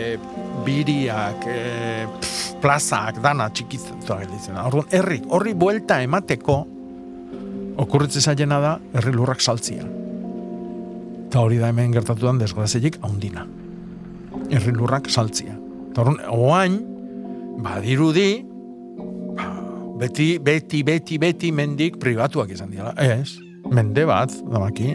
[0.66, 4.68] biriak, e, pff, plazak, dana txikituta gelditzen da.
[4.70, 6.60] Orduan, herri, horri buelta emateko,
[7.82, 9.86] okurritze zailena da, herri lurrak saltzia.
[11.28, 13.48] Eta hori da hemen gertatudan desgrazilik haundina.
[14.54, 15.56] Herri lurrak saltzia.
[15.90, 16.78] Eta orduan, oain,
[17.66, 18.30] badirudi,
[19.34, 19.50] ba,
[19.98, 22.94] beti, beti, beti, beti mendik pribatuak izan dira.
[23.02, 23.43] Ez,
[23.74, 24.94] mende bat, damaki.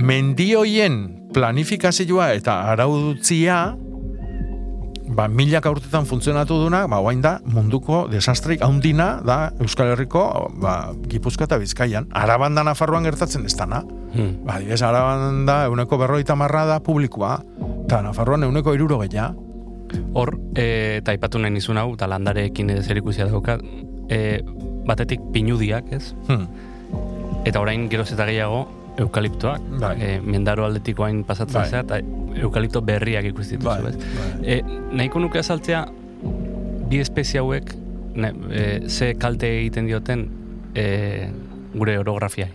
[0.00, 0.96] Mendioien
[1.34, 3.60] planifikazioa eta araudutzia,
[5.14, 10.24] ba, milaka urtetan funtzionatu duna, ba, guain da, munduko desastrik haundina da Euskal Herriko,
[10.62, 12.08] ba, Gipuzkoa eta Bizkaian.
[12.16, 13.84] Araban da Nafarroan gertatzen ez dana.
[14.14, 14.40] Hmm.
[14.46, 17.36] Ba, adibidez, araban da, euneko berroita marra da publikoa,
[17.84, 19.46] eta Nafarroan euneko iruro gehiago.
[20.14, 23.56] Hor, e, eta aipatu nahi nizun hau, eta landareekin zer ikusia dauka,
[24.10, 24.42] e,
[24.88, 26.12] batetik pinudiak, ez?
[26.28, 26.46] Hmm.
[27.46, 28.64] Eta orain geroz eta gehiago,
[29.00, 29.68] eukaliptoak.
[29.80, 29.94] Bai.
[30.02, 31.68] E, mendaro aldetiko hain pasatzen Bai.
[31.70, 33.96] zera, eta eukalipto berriak ikusi dituzu, Bai, ez?
[34.18, 34.30] bai.
[34.42, 35.86] E, nahiko nuke azaltzea,
[36.90, 37.72] bi espezie hauek,
[38.18, 40.26] ne, e, ze kalte egiten dioten
[40.74, 41.30] e,
[41.74, 42.50] gure orografiai.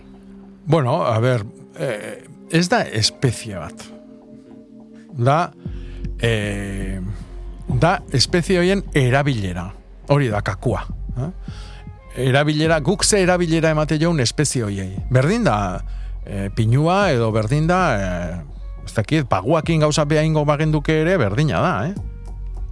[0.66, 1.44] Bueno, a ber,
[1.78, 3.84] eh, ez da espezie bat.
[5.16, 5.52] Da,
[6.18, 7.00] eh,
[7.68, 9.68] da espezie horien erabilera.
[10.08, 10.82] Hori da, kakua.
[11.16, 11.30] Eh?
[12.28, 14.96] Erabilera, guk ze erabilera emate jaun espezie horiei.
[15.10, 15.82] Berdin da,
[16.24, 18.40] eh, pinua edo berdin da, eh,
[18.86, 21.94] ez dakit, paguakin gauza behaingo bagenduke ere, berdina da, eh?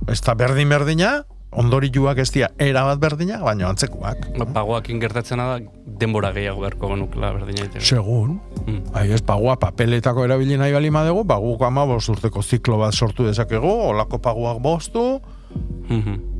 [0.09, 4.26] Ez da berdin berdina, ondorituak ez dira erabat berdina, baina antzekoak.
[4.38, 7.85] Ba, Pagoakin gertatzena da, denbora gehiago beharko genukela berdina egiteko.
[7.85, 8.92] Segun, Mm.
[8.94, 13.26] Bai, ez, pagua papeletako erabili nahi bali madegu, paguak ama bost urteko ziklo bat sortu
[13.26, 15.20] dezakegu, olako paguak bostu,
[15.88, 16.34] Mhm.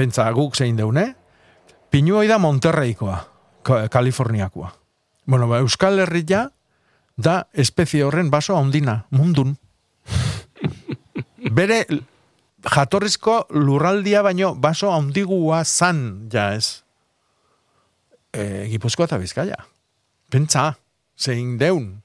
[0.00, 1.10] Bentsa guk zein deune,
[1.92, 3.18] pinuoi da Monterreikoa,
[3.62, 4.72] Ka- Kaliforniakoa.
[5.26, 6.46] Bueno, ba, Euskal Herria
[7.20, 9.56] da espezie horren baso handina, mundun.
[11.52, 11.82] Bere
[12.64, 16.82] jatorrizko lurraldia baino baso handigua zan, ja ez.
[18.32, 19.56] E, Gipuzkoa eta Bizkaia.
[20.30, 20.74] Pentsa,
[21.18, 22.02] zein deun.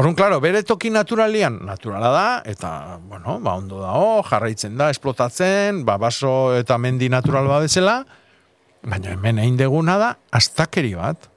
[0.00, 2.70] Orrun, klaro, bere toki naturalian, naturala da, eta,
[3.04, 7.98] bueno, ba, ondo dago, jarraitzen da, esplotatzen, ba, baso eta mendi natural badezela,
[8.80, 11.28] baina hemen egin deguna da, astakeri bat.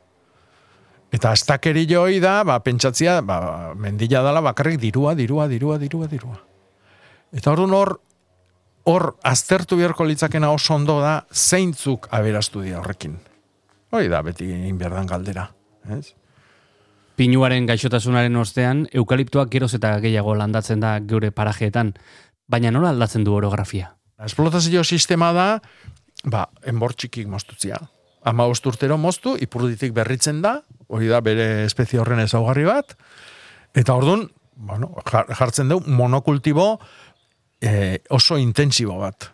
[1.11, 6.39] Eta astakeri joi da, ba, pentsatzia, ba, mendila dala bakarrik dirua, dirua, dirua, dirua, dirua.
[7.35, 7.95] Eta orduan hor,
[8.87, 13.19] hor aztertu beharko litzakena oso ondo da, zeintzuk aberastu dira horrekin.
[13.91, 15.49] Hori da, beti egin behar dan galdera.
[15.99, 16.05] Ez?
[17.15, 21.93] Pinuaren gaixotasunaren ostean, eukaliptoak geroz eta gehiago landatzen da geure parajeetan,
[22.49, 23.91] baina nola aldatzen du orografia?
[24.23, 25.47] Esplotazio sistema da,
[26.25, 27.77] ba, enbor txikik moztutzia.
[28.25, 32.95] Ama urtero moztu, ipurditik berritzen da, hori da bere espezie horren ezaugarri bat,
[33.75, 36.79] eta orduan, bueno, jar- jartzen du monokultibo
[37.61, 39.29] eh, oso intensibo bat.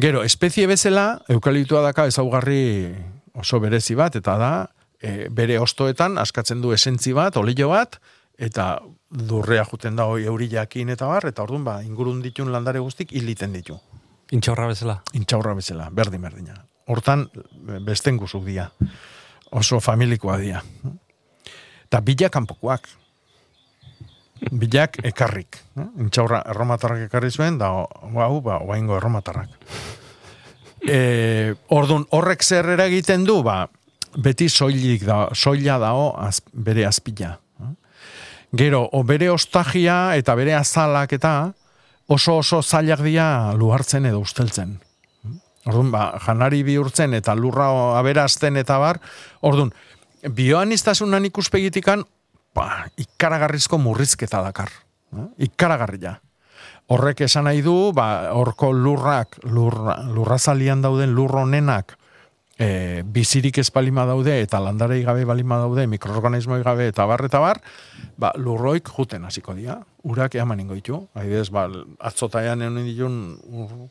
[0.00, 2.92] Gero, espezie bezala, eukaliptua daka ezaugarri
[3.34, 4.52] oso berezi bat, eta da,
[5.00, 7.98] e, bere ostoetan askatzen du esentzi bat, olio bat,
[8.40, 8.78] eta
[9.10, 13.52] durrea juten da hoi eurilakin eta bar, eta orduan ba, ingurun ditun landare guztik hiliten
[13.56, 13.76] ditu.
[14.30, 15.00] Intxaurra bezala.
[15.18, 16.54] Intxaurra bezala, berdin berdina.
[16.90, 17.26] Hortan,
[17.86, 18.70] besten guzuk dia.
[19.50, 20.62] Oso familikoa dia.
[21.86, 22.88] Eta bila kanpokoak.
[24.56, 25.58] Bilak ekarrik.
[26.00, 29.50] Intxaurra erromatarrak ekarri zuen, da, hau, ba, oaingo erromatarrak.
[30.80, 33.66] E, ordun horrek zer eragiten du, ba,
[34.18, 37.36] beti soilik da, soila dao az, bere azpila.
[38.56, 41.52] Gero, o bere ostagia eta bere azalak eta
[42.10, 44.80] oso oso zailak dira luhartzen edo usteltzen.
[45.68, 47.68] Orduan, ba, janari bihurtzen eta lurra
[48.00, 48.98] aberazten eta bar,
[49.46, 49.70] orduan,
[50.26, 52.02] bioanistasunan ikuspegitikan,
[52.56, 54.72] ba, ikaragarrizko murrizketa dakar.
[55.38, 56.16] Ikaragarria.
[56.90, 61.94] Horrek esan nahi du, ba, horko lurrak, lurra, lurrazalian dauden lur honenak,
[62.60, 67.40] e, bizirik ez balima daude eta landarei gabe balima daude, mikroorganismoi gabe eta bar eta
[67.40, 67.62] bar,
[68.20, 69.78] ba, lurroik juten hasiko dira.
[70.04, 71.00] Urak eaman ingo ditu.
[71.16, 71.66] Adibidez, ba,
[71.98, 73.18] atzotaian egon ditun
[73.48, 73.88] ur-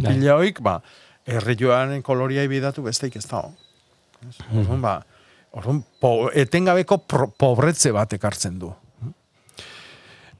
[0.00, 0.52] Bai.
[0.62, 0.78] ba,
[1.26, 3.52] errioaren koloriai bidatu besteik ez dago.
[4.26, 4.36] Ez?
[4.54, 4.94] Orduan, ba,
[5.52, 8.72] orduan, po, etengabeko pro, pobretze bat ekartzen du.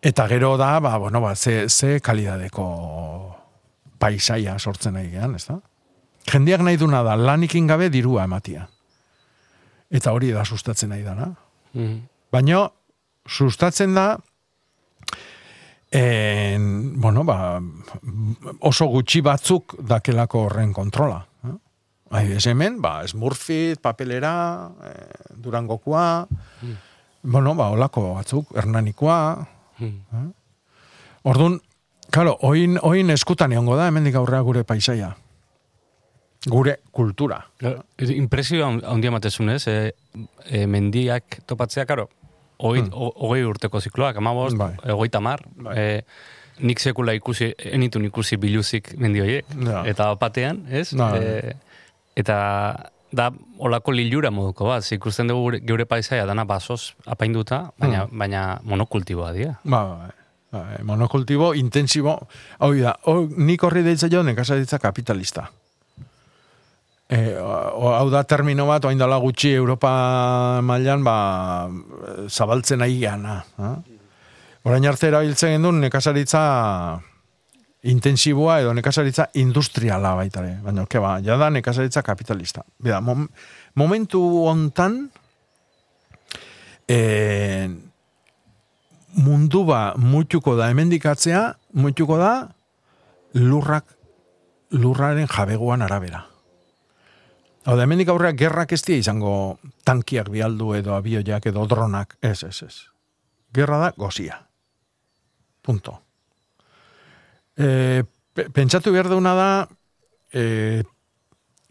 [0.01, 3.37] Eta gero da, ba, bueno, ba, ze, ze kalidadeko
[4.01, 5.59] paisaia sortzen nahi gehan, ez da?
[6.29, 8.67] Jendiak nahi duna da, lanikin gabe dirua ematia.
[9.91, 11.31] Eta hori da sustatzen nahi dana.
[11.75, 11.97] Mhm.
[12.31, 12.69] Baina,
[13.27, 14.19] sustatzen da,
[15.91, 17.61] en, bueno, ba,
[18.61, 21.25] oso gutxi batzuk dakelako horren kontrola.
[21.45, 21.57] Eh?
[22.11, 26.27] Adibidez hemen, ba, Smurfit, papelera, eh, Durangokoa,
[27.23, 29.47] bueno, ba, olako batzuk, Hernanikoa,
[29.81, 30.33] Mhm.
[31.23, 31.61] Orduan,
[32.11, 35.17] claro, oin, oin eskutan egongo da, hemendik aurrea gure paisaia.
[36.49, 37.43] Gure kultura.
[37.99, 39.93] Impresio handia matezun ez, e,
[40.49, 42.09] e, mendiak topatzea, karo,
[42.59, 43.47] hogei, Hmm.
[43.51, 44.75] urteko zikloak, amabost, Bai.
[44.89, 45.75] hogei tamar, Bai.
[45.79, 46.05] e,
[46.61, 49.83] nik sekula ikusi, enitun ikusi biluzik mendi horiek, Ja.
[49.87, 50.95] eta batean, ez?
[50.95, 51.19] Bai.
[51.21, 51.57] E,
[52.17, 58.07] eta da olako lilura moduko bat, ikusten dugu gure, geure paisaia dana basoz apainduta, baina,
[58.07, 58.19] Hmm.
[58.19, 59.59] baina monokultiboa dira.
[59.65, 60.15] Ba, ba,
[60.53, 62.97] ba, monokultibo, intensibo, hau da,
[63.37, 65.51] nik horri deitza jo nekazaritza kapitalista.
[67.11, 69.91] E, o- hau da termino bat, oain dala gutxi Europa
[70.63, 71.15] mailan ba,
[72.31, 73.41] zabaltzen ari gana.
[73.59, 73.71] Ha?
[74.69, 76.43] Orain arte erabiltzen gendun nekazaritza
[77.91, 80.55] intensiboa edo nekazaritza industriala baita ere.
[80.63, 82.63] Baina, ke ba, jada nekazaritza kapitalista.
[82.79, 83.27] Beda, mom,
[83.75, 85.01] momentu hontan,
[86.87, 87.67] eh,
[89.19, 92.33] mundu ba mutuko da hemendikatzea, mutuko da
[93.35, 93.85] lurrak
[94.71, 96.27] lurraren jabegoan arabera.
[97.69, 102.17] Hau da, hemendik aurreak gerrak ez izango tankiak bialdu edo abioiak edo dronak.
[102.23, 102.77] Ez, ez, ez.
[103.53, 104.47] Gerra da gozia.
[105.61, 106.01] Punto.
[107.57, 109.69] E, pe- pentsatu behar duna da,
[110.33, 110.83] e,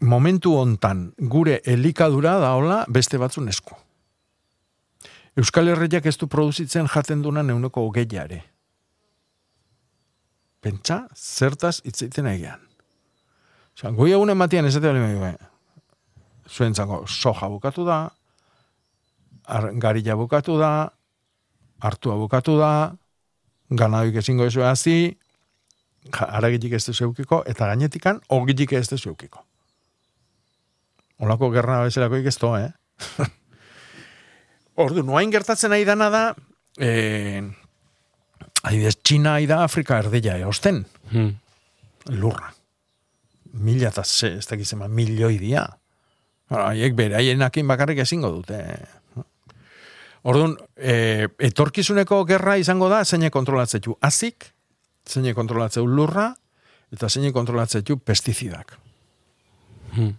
[0.00, 3.74] momentu hontan gure elikadura da hola beste batzun esku.
[5.36, 8.44] Euskal Herriak ez du produzitzen jaten duna neuneko hogeiare.
[10.60, 12.60] Pentsa, zertaz hitzeiten egean.
[13.74, 15.49] Osa, goi egunen batian ez dut
[16.50, 18.10] zuen zango, soja bukatu da,
[19.46, 20.90] ar, garila bukatu da,
[21.80, 22.72] hartua bukatu da,
[23.70, 25.16] ganadoik ezingo ez hazi,
[26.10, 29.44] aragitik ez duzu eukiko, eta gainetikan, ogitik ez duzu eukiko.
[31.20, 32.70] Olako gerra bezalako ez do, eh?
[34.80, 36.22] Ordu, noain gertatzen ari dana da,
[36.80, 37.42] eh,
[38.62, 41.32] adibidez, Txina ari da Afrika erdeia eosten, Hmm.
[42.08, 42.52] lurra.
[43.52, 45.64] Mila eta ze, ez dakizema, milioi dia.
[46.50, 48.58] Haiek bere, haienakin bakarrik ezingo dute.
[50.26, 54.50] Orduan, e, etorkizuneko gerra izango da, zeine kontrolatzetxu azik,
[55.08, 56.32] zeine kontrolatzeu lurra,
[56.92, 58.74] eta zeine kontrolatzetxu pestizidak.
[59.94, 60.16] Hmm.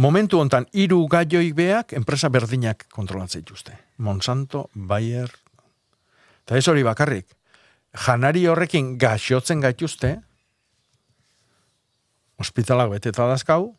[0.00, 3.74] Momentu hontan hiru gaioik beak enpresa berdinak kontrolatzen dituzte.
[3.98, 5.32] Monsanto, Bayer,
[6.44, 7.26] eta ez hori bakarrik.
[8.06, 10.20] Janari horrekin gaixotzen gaituzte,
[12.40, 13.74] ospitalak beteta dazkau,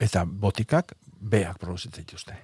[0.00, 2.36] eta botikak beak produzitzen dituzte.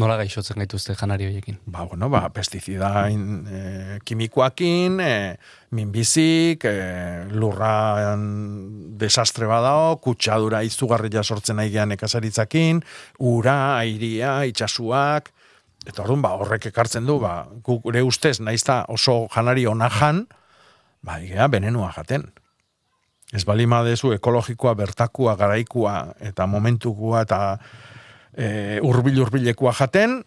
[0.00, 1.58] Nola gaixotzen gaituzte janari horiekin.
[1.68, 5.36] Ba, bueno, ba, pestizida in, e, kimikoakin, e,
[5.76, 8.22] minbizik, e, lurran
[8.96, 12.80] desastre badao, kutsadura izugarria sortzen nahi gehan ekazaritzakin,
[13.20, 15.28] ura, airia, itxasuak,
[15.84, 20.24] eta orduan, ba, horrek ekartzen du, ba, gure ustez, naizta oso janari ona jan,
[21.04, 22.30] ba, igea, benenua jaten.
[23.32, 27.38] Ez bali madezu ekologikoa, bertakua, garaikua, eta momentukua, eta
[28.36, 30.22] e, urbil urbilekoa jaten,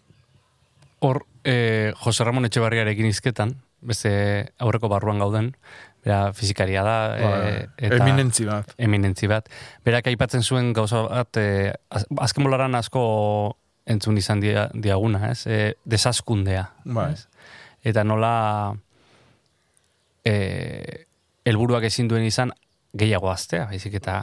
[1.04, 3.52] Hor, eh, Jose Ramon Etxebarriarekin izketan,
[3.84, 4.10] beste
[4.58, 5.50] aurreko barruan gauden,
[6.06, 8.72] bera fizikaria da, eh, eta eminentzi bat.
[8.78, 9.50] eminentzi bat.
[9.84, 11.36] Berak aipatzen zuen gauza bat,
[11.90, 15.46] az- azken bolaran asko entzun izan dia, diaguna, ez?
[15.46, 16.70] Eh, desaskundea.
[16.84, 17.12] Bai.
[17.12, 17.28] ez?
[17.84, 18.74] Eta nola
[20.24, 21.06] eh,
[21.44, 22.52] helburuak ezin duen izan
[22.98, 24.22] gehiago aztea, baizik eta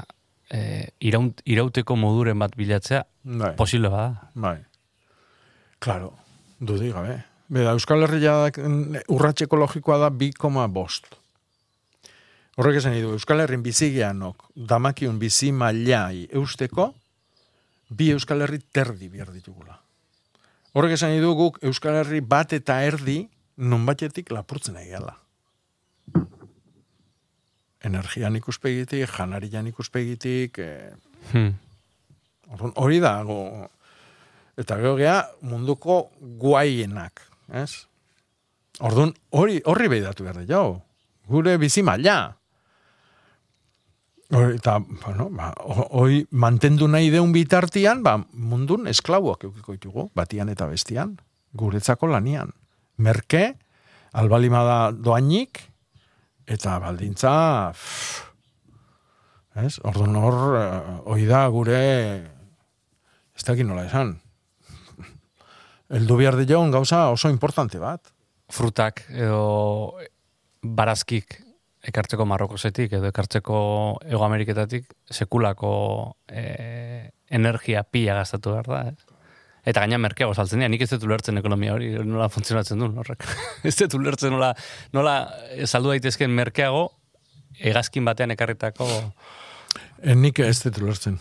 [0.49, 4.31] eh, iraunt, irauteko moduren bat bilatzea Bai, posible bada.
[4.33, 4.57] bai.
[5.79, 6.13] Claro,
[6.59, 7.21] dudi gabe.
[7.53, 8.37] Beda, Euskal Herria
[9.11, 11.09] urratxe ekologikoa da 2,5 bost.
[12.57, 16.91] Horrek esan du, Euskal Herrin bizigianok damakiun bizi mailai eusteko,
[17.89, 19.79] bi Euskal Herri terdi behar ditugula.
[20.73, 23.23] Horrek esan du guk Euskal Herri bat eta erdi
[23.57, 25.17] non batetik lapurtzen egiala.
[27.83, 30.93] Energian ikuspegitik, janarian ikuspegitik, eh,
[31.31, 31.53] Hmm.
[32.75, 33.67] Hori da, go,
[34.59, 37.87] eta gero gea munduko guaienak, ez?
[38.83, 40.81] Orduan, hori, horri behidatu behar jo.
[41.27, 42.35] Gure bizi maila.
[44.33, 50.49] Eta, bueno, ba, ho- hori mantendu nahi deun bitartian, ba, mundun esklauak eukiko ditugu, batian
[50.49, 51.17] eta bestian,
[51.53, 52.49] guretzako lanian.
[52.97, 53.55] Merke,
[54.11, 55.61] albalimada doainik,
[56.47, 57.33] eta baldintza,
[57.71, 58.23] pff,
[59.63, 59.77] ez?
[59.85, 61.79] Orduan hor, eh, hori da gure,
[63.33, 64.15] ez dakit nola esan,
[65.93, 68.11] eldu behar jaun gauza oso importante bat.
[68.53, 69.95] frutak edo
[70.61, 71.39] barazkik
[71.83, 73.57] ekartzeko Marrokosetik edo ekartzeko
[74.05, 75.71] Ego Ameriketatik sekulako
[76.27, 78.81] e, energia pila gastatu behar da.
[78.91, 79.12] Ez?
[79.63, 83.23] Eta gaina merkeago saltzen dira, nik ez dut ulertzen ekonomia hori, nola funtzionatzen duen horrek.
[83.69, 84.51] ez dut ulertzen nola,
[84.95, 85.15] nola
[85.65, 86.89] saldu daitezken merkeago
[87.59, 88.87] hegazkin batean ekarritako...
[90.03, 91.15] En nik ez dut ulertzen.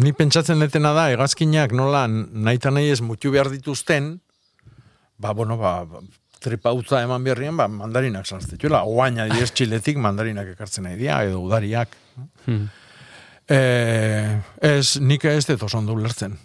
[0.00, 4.14] Ni pentsatzen detena da, egazkinak nola nahi eta nahi ez mutu behar dituzten,
[5.20, 6.02] ba, bueno, ba, ba,
[6.44, 8.82] tripautza eman berrien, ba, mandarinak sartzituela.
[8.88, 11.96] Oain adibidez txiletik mandarinak ekartzen nahi dira, edo udariak.
[12.44, 12.66] Hmm.
[13.52, 16.36] Eh, ez, nik ez dut oso ondo ulertzen.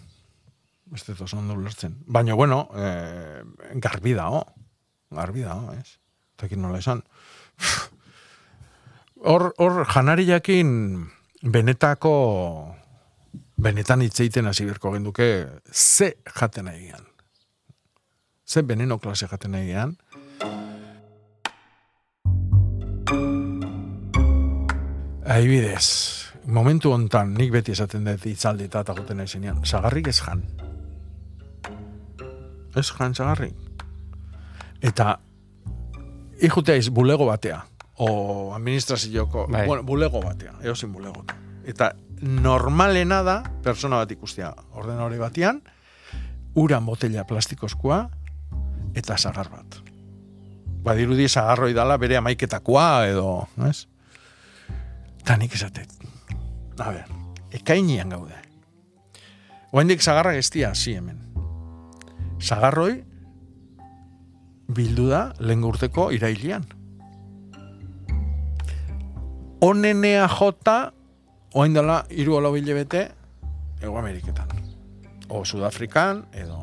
[0.92, 1.96] Ez dut oso ondo ulertzen.
[2.06, 3.42] Baina, bueno, eh,
[3.80, 4.44] garbi da, oh.
[5.10, 5.96] Garbi da, oh, ez.
[6.36, 7.02] Tekin nola esan.
[9.22, 10.70] Hor, hor, janari jakin
[11.42, 12.12] benetako
[13.62, 15.28] benetan hitz egiten hasi berko genduke
[15.70, 17.06] ze jaten nahi gian.
[18.44, 19.94] Ze veneno klase jaten nahi gian.
[25.22, 25.86] Aibidez,
[26.44, 30.42] momentu hontan nik beti esaten dut itzaldi eta eta goten nahi sagarrik ez jan.
[32.76, 33.54] Ez jan sagarrik.
[34.82, 35.18] Eta
[36.42, 37.60] ikutea iz bulego batea,
[37.98, 39.66] o administrazioko, Bai.
[39.66, 41.24] bueno, bulego batea, eosin bulego.
[41.64, 45.62] Eta normalena da, persona bat ikustea, ordenore batean,
[46.54, 48.02] uran botella plastikozkoa,
[48.94, 49.80] eta sagar bat.
[50.82, 53.86] Badirudi sagarroi dala bere amaiketakoa edo, ez?
[55.22, 55.92] Ta nik esatet.
[56.82, 57.04] A ber,
[57.54, 58.34] ekainian gaude.
[59.72, 61.21] Oendik sagarra gestia, hasi hemen.
[62.42, 62.96] Sagarroi
[64.74, 66.64] bildu da lehen urteko irailian.
[69.62, 70.92] Onenea jota,
[71.54, 73.10] oain dela, iru alo bete,
[73.82, 74.48] Ego Ameriketan.
[75.28, 76.58] O Sudafrikan, edo...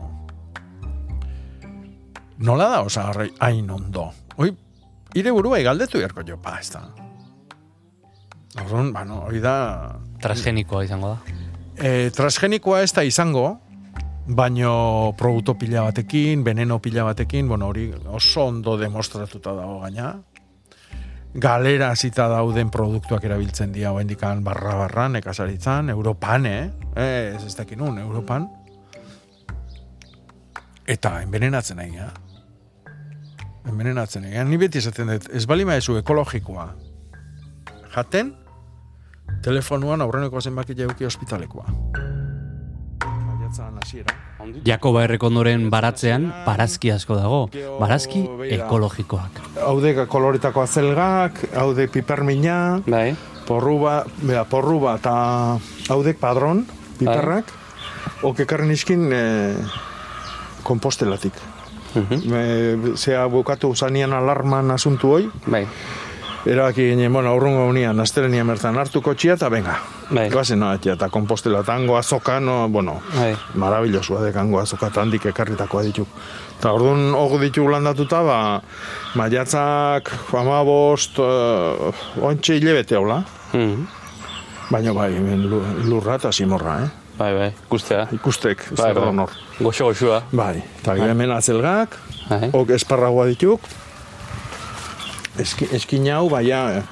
[2.40, 4.12] Nola da, osagarroi, hain ondo.
[4.38, 4.54] Oi,
[5.16, 6.86] ire burua galdetu beharko jo, pa, ez da.
[8.64, 10.00] Orduan, bueno, hori da...
[10.24, 11.36] Transgenikoa izango da.
[11.76, 13.60] E, transgenikoa ez da izango,
[14.30, 20.14] baino produktu pila batekin, veneno pila batekin, bueno, hori oso ondo demostratuta dago gaina.
[21.34, 26.72] Galera zita dauden produktuak erabiltzen dira hoendikan barra-barran, nekazaritzan, Europan, eh?
[26.96, 28.48] ez ez dakin Europan.
[30.88, 32.10] Eta envenenatzen nahi, ja.
[33.70, 34.44] Envenenatzen nahi.
[34.50, 36.70] Ni beti esaten dut, ez bali maezu ekologikoa.
[37.94, 38.34] Jaten,
[39.46, 42.09] telefonuan aurreneko zenbaki jauki ospitalekoa.
[44.66, 47.40] Jakoba errekondoren baratzean, barazki asko dago.
[47.80, 48.24] Barazki
[48.56, 49.42] ekologikoak.
[49.66, 53.16] Haude koloretako azelgak, haude pipermina, Bai.
[53.48, 55.16] porru ba, bera, porru bat, eta
[55.90, 56.66] haudek padron,
[57.00, 57.52] piperrak,
[58.24, 59.24] ok ekarren iskin e,
[60.64, 61.34] kompostelatik.
[61.96, 62.34] Mhm.
[62.36, 65.66] E, zea bukatu zanian alarman asuntu hoi, Bai.
[66.46, 69.78] Erabaki ginen, bueno, aurrungo unian, astelenia mertan hartu kotxia, eta venga,
[70.10, 70.30] Bai.
[70.34, 73.36] Goazen atia, eta kompostela tango azoka, no, bueno, Bai.
[73.56, 76.08] marabilosua dekango azoka eta handik ekarritakoa ditu.
[76.60, 78.38] Eta orduan hor ditu landatuta, ba,
[79.16, 83.24] maiatzak, amabost, uh, ontxe hilebete hola.
[83.54, 83.86] Mhm.
[84.70, 85.12] Baina bai,
[85.90, 86.90] lurra eta simorra, eh?
[87.18, 87.48] Bai, bai.
[87.66, 88.08] Ikustea.
[88.16, 89.08] Ikustek, Bai, zer bai.
[89.10, 89.30] honor.
[89.60, 90.22] Goxo goxua.
[90.32, 91.98] Bai, eta hemen azelgak,
[92.30, 92.50] Bai.
[92.54, 93.62] ok esparragoa dituk,
[95.40, 96.84] Eski, eskin hau, baina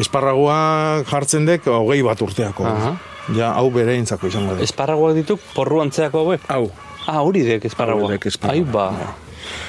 [0.00, 2.66] esparragoa jartzen dek hogei bat urteako.
[2.68, 2.96] Aha.
[3.36, 4.62] Ja, hau bere intzako izango da.
[4.62, 6.44] Esparragoak dituk porru antzeako hauek.
[6.52, 6.66] Hau,
[7.06, 8.08] Ah, hori dek esparragoa.
[8.10, 8.66] Hauek esparragoa.
[8.66, 9.14] Ai, ba.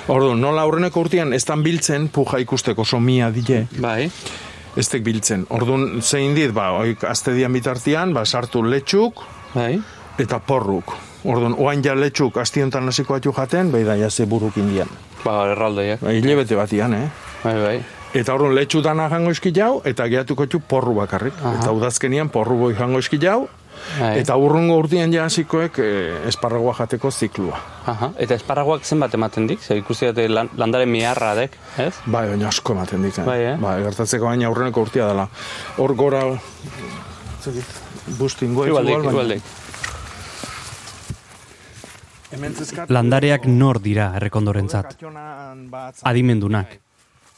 [0.09, 4.07] Orduan, nola aurreneko urtean ez dan biltzen, puja ikusteko somia dile, Bai.
[4.75, 5.43] ez tek biltzen.
[5.53, 9.21] Orduan, zein dit, ba, oik, azte dian bitartian, ba, sartu letxuk
[9.53, 9.77] Bai.
[10.17, 10.95] eta porruk.
[11.29, 14.89] Orduan, oain ja letxuk astiontan hasiko atxu jaten, bai da, jase buruk indian.
[15.23, 16.01] Ba, erraldoiak.
[16.01, 17.07] Ba, hilebete batian, eh?
[17.43, 17.77] Bai, bai.
[18.15, 21.33] Eta orduan, letxu dana jango eski jau, eta gehatuko txu porru bakarrik.
[21.43, 21.57] Aha.
[21.59, 23.47] Eta udazkenian porru boi jango eski jau,
[23.99, 24.13] Bai.
[24.21, 27.59] eta urrungo urtean ja hasikoek eh, esparragoa jateko ziklua.
[27.85, 28.09] Aha.
[28.17, 29.61] Eta esparragoak zenbat ematen dik?
[29.61, 31.93] Zer ikusi dute lan, landare miarra dek, ez?
[32.05, 33.19] Bai, baina asko ematen dik.
[33.27, 33.55] Bai, eh?
[33.61, 35.27] Bai, gertatzeko baina aurreneko urtea dela.
[35.77, 36.23] Hor gora...
[38.17, 39.39] Bustingo ez igual, baina-
[42.91, 44.97] Landareak nor dira errekondorentzat.
[46.03, 46.79] Adimendunak.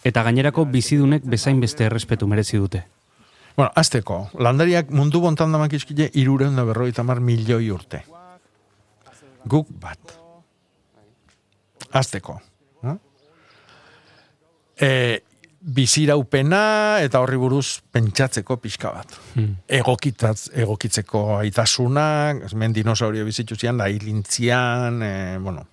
[0.04, 2.86] Eta gainerako bizidunek bezain beste errespetu merezi dute.
[3.56, 8.06] Bueno, azteko, landariak mundu bontan damak izkile irureun da berroita mar milioi urte.
[9.50, 10.14] Guk bat.
[11.91, 12.38] Azteko.
[12.88, 12.93] No?
[14.80, 14.91] E,
[15.60, 16.62] biziraupena
[17.04, 19.18] eta horri buruz pentsatzeko pixka bat.
[19.34, 19.58] Hmm.
[19.68, 25.66] Egokitatz, egokitzeko aitasunak, hemen dinosaurio bizitu zian, da hilintzian, e, bueno,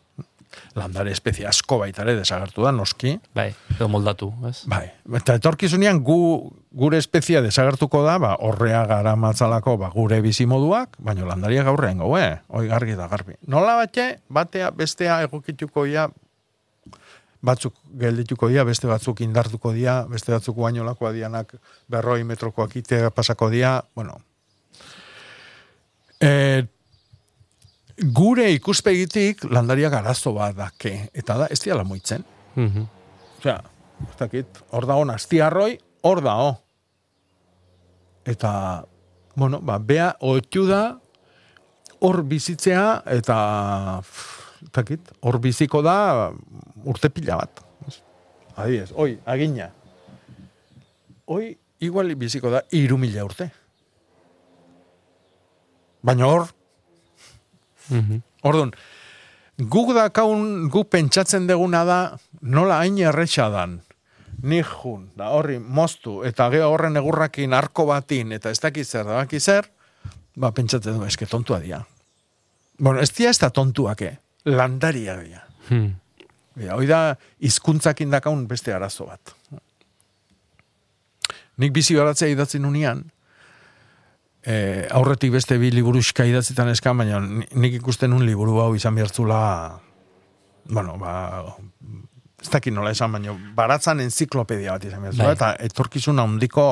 [0.76, 3.16] landare espezie asko baitare desagertu da, noski.
[3.36, 4.62] Bai, edo moldatu, ez?
[4.70, 4.84] Bai,
[5.20, 6.18] eta etorkizunean gu,
[6.76, 12.12] gure espezia desagertuko da, ba, horrea gara matzalako ba, gure bizimoduak, baina landaria gaurrean gau,
[12.20, 12.36] eh?
[12.48, 13.38] Hoi gargi da garbi.
[13.46, 16.08] Nola bate, batea bestea egokituko ia
[17.46, 21.54] batzuk geldituko dira, beste batzuk indartuko dira, beste batzuk bainolakoa dianak
[21.92, 24.18] berroi metrokoak itea pasako dira, bueno.
[26.20, 26.64] E,
[27.96, 32.24] gure ikuspegitik landariak arazo bat dake, eta da, ez diala moitzen.
[32.54, 32.84] Mhm.
[33.38, 33.60] Osea,
[34.04, 36.50] ez dakit, hor da hon, astiarroi, hor da ho.
[38.26, 38.84] Eta,
[39.34, 40.98] bueno, ba, bea, oitu da,
[42.00, 43.36] hor bizitzea, eta,
[44.62, 46.32] ez dakit, hor biziko da,
[46.84, 47.62] urte pila bat.
[48.56, 49.70] Adibidez, oi, agina.
[51.26, 53.50] Oi, igual biziko da, iru mila urte.
[56.06, 56.46] Baina hor,
[57.90, 58.22] Mhm.
[58.46, 58.72] Orduan,
[59.58, 61.98] guk dakaun, guk pentsatzen deguna da,
[62.42, 63.80] nola hain erretxa dan,
[64.42, 69.06] nik jun, da horri moztu, eta gero horren egurrakin arko batin, eta ez dakiz zer,
[69.06, 69.70] da zer,
[70.36, 71.84] ba, pentsatzen du, eske tontua dia.
[72.78, 74.16] Bueno, ez dia ez da tontuak, eh?
[74.46, 75.42] landaria dia.
[75.68, 75.94] Hmm.
[76.56, 79.34] Ja, hoi da, izkuntzakin dakaun beste arazo bat.
[81.60, 83.02] Nik bizi baratzea idatzen unian,
[84.46, 88.94] e, aurretik beste bi liburuska idatzetan eskan, baina ni- nik ikusten un liburu hau izan
[88.94, 89.80] behartzula,
[90.70, 91.56] bueno, ba,
[92.42, 95.34] ez dakit nola esan, baina baratzan enziklopedia bat izan behartzula, Bai.
[95.38, 96.66] eta etorkizun handiko,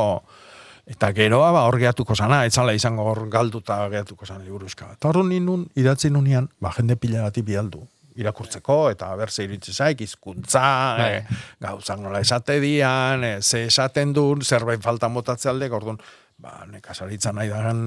[0.87, 5.05] eta geroa ba, hor gehatuko zana, etzala izango hor galduta gehatuko zan liburuska bat.
[5.11, 7.83] Horren ninun, idatzi nunean, ba, jende pila bati bialdu
[8.15, 10.61] irakurtzeko, eta berze iritsi zaik, izkuntza,
[11.01, 11.09] Bai.
[11.17, 15.99] e, gauzak nola esate dian, e, ze esaten duen, zerbait falta motatze alde, orduan,
[16.39, 17.81] ba, nekazaritza nahi dagan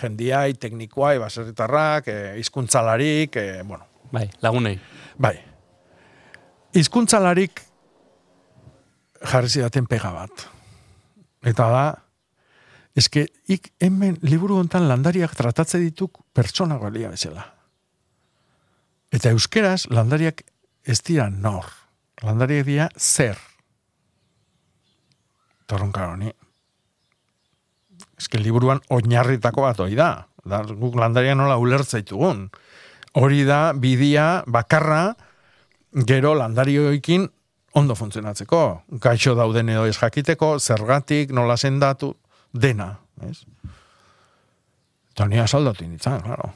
[0.00, 4.78] jendiai, teknikoai, baserritarrak, e, izkuntzalarik, e, bueno, Bai, lagunei.
[5.18, 5.34] bai.
[6.78, 7.60] Izkuntzalarik
[9.24, 10.44] jarri zidaten pega bat.
[11.48, 11.84] Eta da,
[12.96, 17.44] eske, ik hemen liburu hontan landariak tratatze dituk pertsona galia bezala.
[19.12, 20.42] Eta euskeraz, landariak
[20.84, 21.64] ez dira nor.
[22.22, 23.38] Landariak dira zer.
[25.66, 26.32] Torron karo, ni.
[28.18, 30.26] Eske liburuan oinarritako bat hori da.
[30.44, 32.48] da guk landaria nola ulertzaitugun.
[33.18, 35.14] Hori da, bidia, bakarra,
[36.06, 37.28] gero landarioekin
[37.78, 38.62] ondo funtzionatzeko.
[39.02, 42.12] Gaixo dauden edo ez jakiteko, zergatik, nola sendatu,
[42.52, 42.94] dena.
[43.28, 43.42] Ez?
[45.14, 46.52] Eta ni asaldatu nintzen, claro.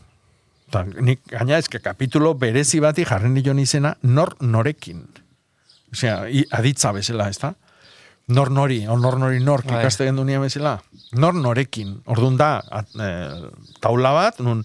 [0.71, 5.03] Eta nik gaina ezke kapitulo berezi bati jarren nion izena nor norekin.
[5.93, 6.23] Osea,
[6.57, 7.53] aditza bezala, ez da?
[8.29, 9.81] Nor nori, o nor nori nork Bai.
[9.83, 10.77] ikaste gendu nia bezala.
[11.19, 11.97] Nor norekin.
[12.07, 13.09] Orduan da, at, e,
[13.83, 14.63] taula bat, nun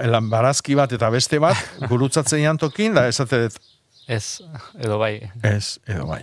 [0.00, 1.58] elan barazki bat eta beste bat,
[1.90, 3.58] gurutzatzen jantokin, da esate dut,
[4.06, 4.40] Ez,
[4.78, 5.18] edo bai.
[5.42, 6.22] Ez, edo bai.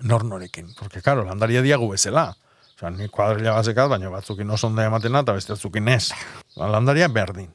[0.00, 0.72] Nor norekin.
[0.78, 2.30] Porque, claro, landaria diagu bezala.
[2.74, 6.08] Osa, ni kuadrilla bazekat, baina batzukin oso ondo ematena, eta beste batzukin ez.
[6.56, 7.50] Landaria berdin.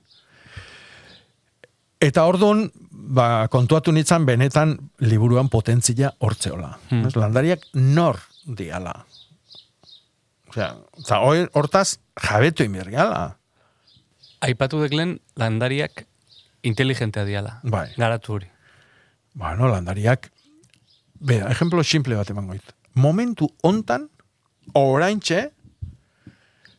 [2.00, 2.68] Eta orduan,
[3.08, 6.74] ba, kontuatu nintzen benetan liburuan potentzia hortzeola.
[6.92, 7.08] Hmm.
[7.16, 8.94] Landariak nor diala.
[10.52, 10.74] Osea,
[11.22, 11.98] hor- hortaz
[12.28, 13.38] jabetu inbergiala.
[14.46, 16.06] Aipatu deklen landariak
[16.68, 17.60] inteligentea diala.
[17.64, 17.88] Bai.
[17.98, 18.48] Garatu hori.
[19.38, 20.32] Bueno, landariak,
[21.20, 22.74] bera, ejemplo simple bat emango dit.
[22.98, 24.08] Momentu hontan,
[24.74, 25.52] oraintxe,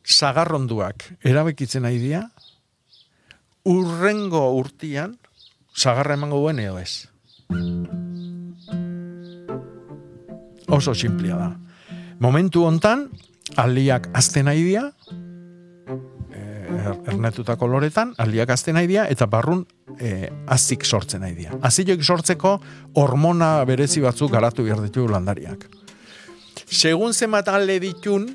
[0.08, 2.24] sagarronduak erabekitzen nahi dira,
[3.68, 5.18] urrengo urtian,
[5.78, 7.06] sagarra emango duen edo ez.
[10.68, 11.48] Oso simplea da.
[12.20, 13.06] Momentu hontan,
[13.56, 14.88] aldiak azten nahi dira,
[16.34, 19.62] er- ernetutako loretan, aldiak azten nahi dira, eta barrun
[19.98, 21.56] e, azik sortzen nahi dira.
[21.62, 22.58] Azioik sortzeko
[23.00, 25.64] hormona berezi batzuk garatu behar ditu landariak.
[26.68, 28.28] Segun zenbat alde ditun,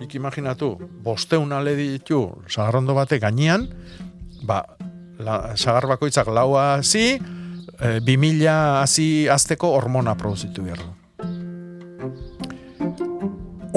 [0.00, 3.66] ik imaginatu, bosteun alde ditu sagarrondo bate gainean,
[4.46, 4.62] ba,
[5.24, 7.18] la, sagar bakoitzak laua hazi,
[7.80, 10.90] e, bi mila hazi azteko hormona produzitu behar du.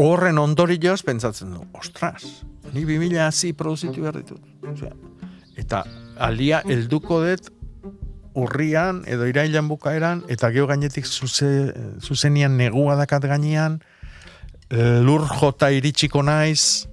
[0.03, 4.41] Horren ondorioz pentsatzen du, ostras, ni bi mila hazi produzitu behar ditut.
[4.73, 4.93] Osea,
[5.59, 5.83] eta
[6.17, 7.51] alia helduko dut
[8.33, 13.79] urrian edo irailan bukaeran eta geo gainetik zuze, zuzenian negua dakat gainean
[15.05, 16.87] lur jota iritsiko naiz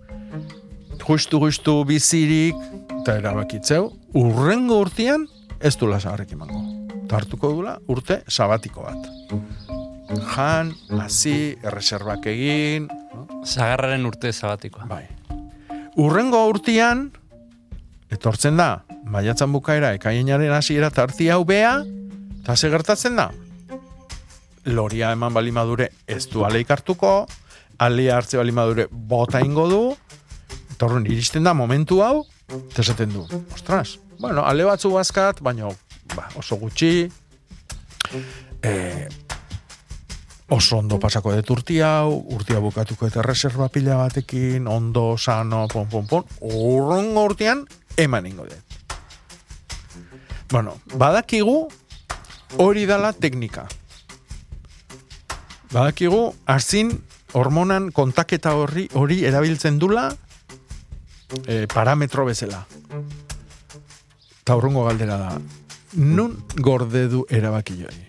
[1.07, 2.57] justu justu bizirik
[3.01, 5.27] eta erabakitzeu urrengo urtean
[5.61, 6.63] ez du lasagarrik emango
[7.05, 9.11] eta hartuko dula urte sabatiko bat
[10.35, 12.89] jan, hasi, erreserbak egin
[13.45, 14.87] Zagarraren urte sabatikoa.
[14.91, 15.05] Bai.
[16.01, 17.07] Urrengo urtean,
[18.13, 21.81] etortzen da, maiatzan bukaera, ekainaren hasiera tarti hau bea,
[22.43, 23.31] eta ze gertatzen da?
[24.69, 27.27] Loria eman bali madure ez du aleik hartuko,
[27.81, 29.83] alea hartze bali madure bota ingo du,
[30.81, 32.25] torrun iristen da momentu hau,
[32.73, 35.69] tesaten du, ostras, bueno, ale batzu bazkat, baina
[36.17, 37.11] ba, oso gutxi,
[38.65, 38.73] e,
[40.57, 45.87] oso ondo pasako dut urti hau, urtia bukatuko eta reserva pila batekin, ondo, sano, pon,
[45.93, 47.67] pon, pon, urrun urtian,
[48.01, 48.79] eman ingo dut.
[50.51, 51.69] Bueno, badakigu
[52.59, 53.69] hori dala teknika.
[55.71, 56.97] Badakigu, azin,
[57.39, 60.09] hormonan kontaketa horri hori erabiltzen dula,
[61.47, 62.67] Eh, e, parametro bezala.
[64.45, 65.41] Taurrongo galdera da.
[65.93, 68.07] Nun gorde du erabaki hori?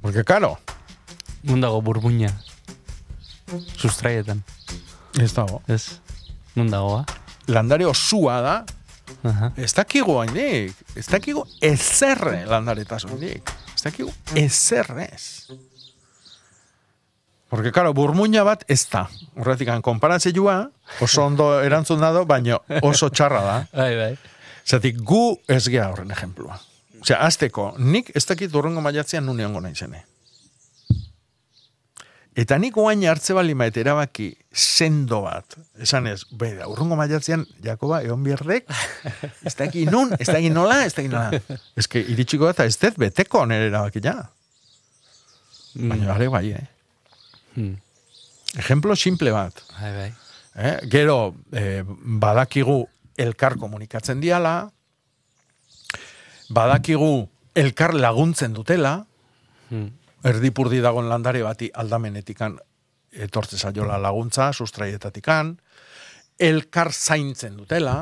[0.00, 0.58] Porque, karo.
[1.42, 2.32] Nun dago burbuña.
[3.76, 4.42] Sustraietan.
[5.20, 5.62] Ez dago.
[5.68, 6.00] Ez.
[6.54, 7.04] Nun dago, ba?
[7.04, 7.14] Ah.
[7.48, 8.56] Landare osua da.
[9.22, 9.52] Uh -huh.
[9.56, 10.74] Ez dakigu hainik.
[10.94, 13.50] Ez dakigu ezerre landaretaz hainik.
[13.74, 15.48] Ez dakigu ezerrez.
[17.48, 19.06] Porque, claro, burmuña bat ez da.
[19.36, 20.68] Horretik, konparatze joa,
[21.00, 23.56] oso ondo erantzun dado, baina oso txarra da.
[23.82, 24.12] bai, bai.
[24.68, 26.60] Zatik, gu ez gea horren ejemplua.
[27.00, 30.04] Osea, azteko, nik ez dakit urrengo maiatzean nune hongo nahi zene.
[32.38, 36.98] Eta nik oain hartze bali maet erabaki sendo bat, esan ez, be, bai da, urrungo
[37.00, 38.68] maiatzean, Jakoba, egon bierdek,
[39.48, 41.58] ez dakit nun, ez dakit nola, ez dakit nola.
[41.78, 44.20] Ez que, iritsiko eta ez dut beteko nire erabaki ja.
[45.74, 46.12] Baina, mm.
[46.14, 46.66] are bai, eh?
[47.58, 47.74] Hmm.
[48.54, 49.64] Ejemplo simple bat.
[49.74, 50.10] Hai, bai.
[50.54, 50.76] Eh?
[50.90, 51.82] Gero, eh,
[52.22, 52.84] badakigu
[53.18, 54.70] elkar komunikatzen diala,
[56.54, 57.28] badakigu
[57.58, 59.00] elkar laguntzen dutela,
[59.70, 59.88] hmm.
[60.30, 62.54] erdipurdi dagon landare bati aldamenetikan
[63.10, 65.56] etortze zaiola laguntza, sustraietatikan,
[66.38, 67.96] elkar zaintzen dutela,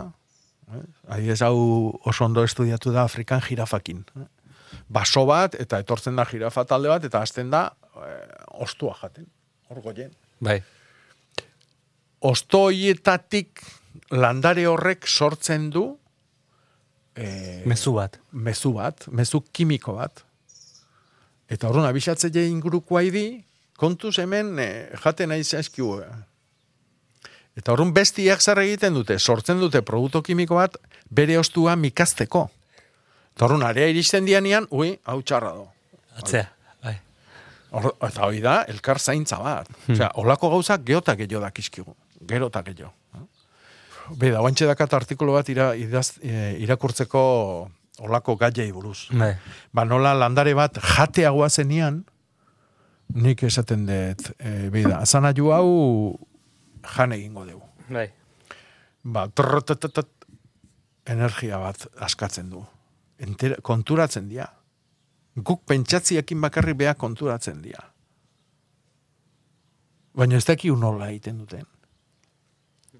[0.69, 0.85] eh?
[1.09, 1.57] adibidez hau
[2.05, 4.05] oso ondo estudiatu da Afrikan jirafakin.
[4.93, 7.71] Baso bat, eta etortzen da jirafa talde bat, eta hasten da
[8.05, 8.21] eh,
[8.61, 9.27] ostua jaten
[9.69, 10.11] hor.
[10.41, 10.61] Bai.
[12.27, 13.62] Ostoietatik
[14.11, 15.87] landare horrek sortzen du
[17.17, 18.19] e, mezu bat.
[18.33, 20.23] Mezu bat, mezu kimiko bat.
[21.49, 23.45] Eta horren abisatze je inguruko aidi,
[23.79, 24.69] kontuz hemen e,
[25.03, 26.01] jaten aiz aizkiu.
[26.03, 27.31] Eh.
[27.57, 30.77] Eta horren bestiak zer egiten dute, sortzen dute produktu kimiko bat
[31.09, 32.49] bere ostua mikazteko.
[33.37, 35.67] Eta horren area iristen dianian, ui, hau txarra do.
[36.17, 36.51] Atzea.
[37.75, 39.69] Or, eta hori da, elkar zaintza bat.
[39.87, 39.95] Hmm.
[39.97, 41.97] Osea, olako gauzak geotak gehiago dakizkigu.
[42.29, 42.93] Gero eta gehiago.
[44.14, 47.23] Beda, oantxe dakat artikulu bat ira, idaz, e, irakurtzeko
[48.07, 49.09] olako gaiei buruz.
[49.11, 49.33] Ne.
[49.75, 52.05] Ba, nola landare bat jateagoa zenian,
[53.14, 55.73] nik esaten dut, e, beda, azana ju hau
[56.95, 57.67] jan egingo dugu.
[57.91, 58.07] Bai.
[59.03, 59.27] Ba,
[61.07, 62.62] energia bat askatzen du.
[63.23, 64.51] Entera, konturatzen dira
[65.37, 67.84] guk pentsatziakin bakarri beha konturatzen dira.
[70.16, 71.66] Baina ez dakiu nola egiten duten.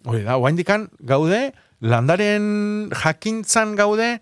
[0.07, 4.19] Hori da, oaindikan gaude, landaren jakintzan gaude,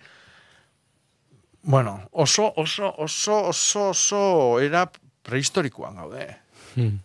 [1.64, 4.22] bueno, oso, oso, oso, oso, oso,
[4.60, 4.84] era
[5.24, 6.26] prehistorikoan gaude.
[6.74, 6.98] Hmm.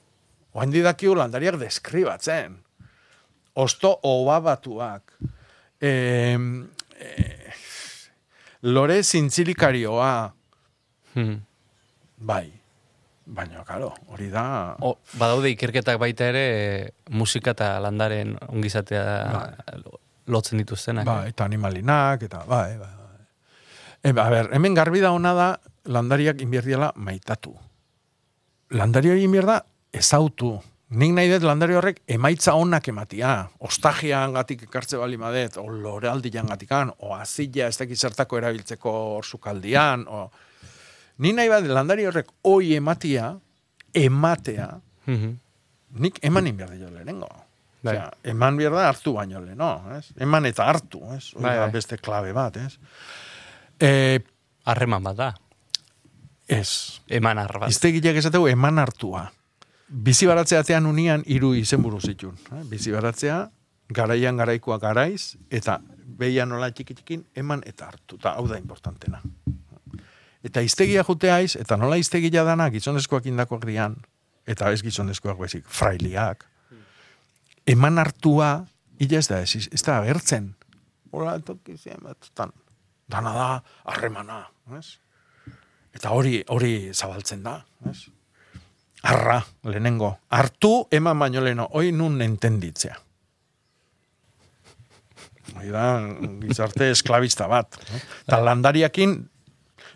[0.53, 2.57] Oaindi dakiu landariak deskribatzen.
[3.59, 5.13] Osto obabatuak.
[5.79, 5.91] E,
[6.99, 7.13] e,
[8.67, 10.11] lore zintzilikarioa.
[11.13, 11.41] Hmm.
[12.17, 12.47] Bai.
[13.29, 14.75] Baina, karo, hori da...
[14.81, 16.45] O, badaude ikerketak baita ere
[17.13, 19.03] musika eta landaren ongizatea
[20.33, 21.05] lotzen dituztenak.
[21.05, 23.27] Bai, eta animalinak, eta bai, bai, bai.
[24.01, 25.49] E, a ber, hemen garbi da ona da
[25.93, 27.53] landariak inbierdiala maitatu.
[28.73, 29.61] Landari hori inbierda
[29.93, 30.55] ezautu.
[30.97, 33.33] Nik nahi dut landari horrek emaitza onak ematia.
[33.61, 40.09] Ostagian gatik ekartze bali madet, o lorealdian gatikan, o azila ez dakit zertako erabiltzeko sukaldian,
[40.09, 40.29] o...
[41.19, 43.33] Ni nahi bat landari horrek oi ematia,
[43.93, 44.69] ematea,
[45.05, 45.33] Mhm.
[45.99, 47.27] nik eman inbierde jo lehenengo.
[47.81, 47.95] Bai.
[47.95, 49.69] Osea, eman behar da hartu baino lehen, no?
[49.97, 50.11] Ez?
[50.19, 51.31] Eman eta hartu, ez?
[51.39, 51.69] Bai, bai.
[51.71, 52.77] beste klabe bat, ez?
[53.79, 54.19] E,
[54.65, 55.33] Harreman bat da.
[56.47, 56.99] ez.
[57.07, 57.69] Eman har bat.
[57.69, 59.31] Iztegileak esategu eman hartua.
[59.87, 62.35] Bizi baratzeatean unian hiru izenburu zitun.
[62.51, 62.63] Eh?
[62.69, 63.49] Bizi baratzea,
[63.89, 68.17] garaian garaikoa garaiz, eta beia nola txiki-txikin eman eta hartu.
[68.17, 69.21] Ta, hau da importantena.
[70.43, 73.97] Eta iztegia juteaiz, eta nola iztegia dana gizonezkoak indakoak dian,
[74.47, 76.45] eta ez gizonezkoak bezik, frailiak.
[77.69, 78.65] Eman hartua,
[79.03, 80.53] ila ez da, ez, ez da agertzen.
[81.11, 82.53] Hora, toki batzutan.
[83.09, 83.49] Dana da,
[83.89, 84.43] harremana,
[84.77, 84.99] ez?
[85.97, 87.59] Eta hori hori zabaltzen da,
[87.89, 88.07] ez?
[89.09, 90.17] Arra, lehenengo.
[90.29, 92.97] Hartu, eman baino leheno, hoi nun entenditzea.
[95.55, 95.85] Hori da,
[96.43, 97.79] gizarte esklabista bat.
[97.89, 98.01] Eh?
[98.27, 99.15] Eta landariakin,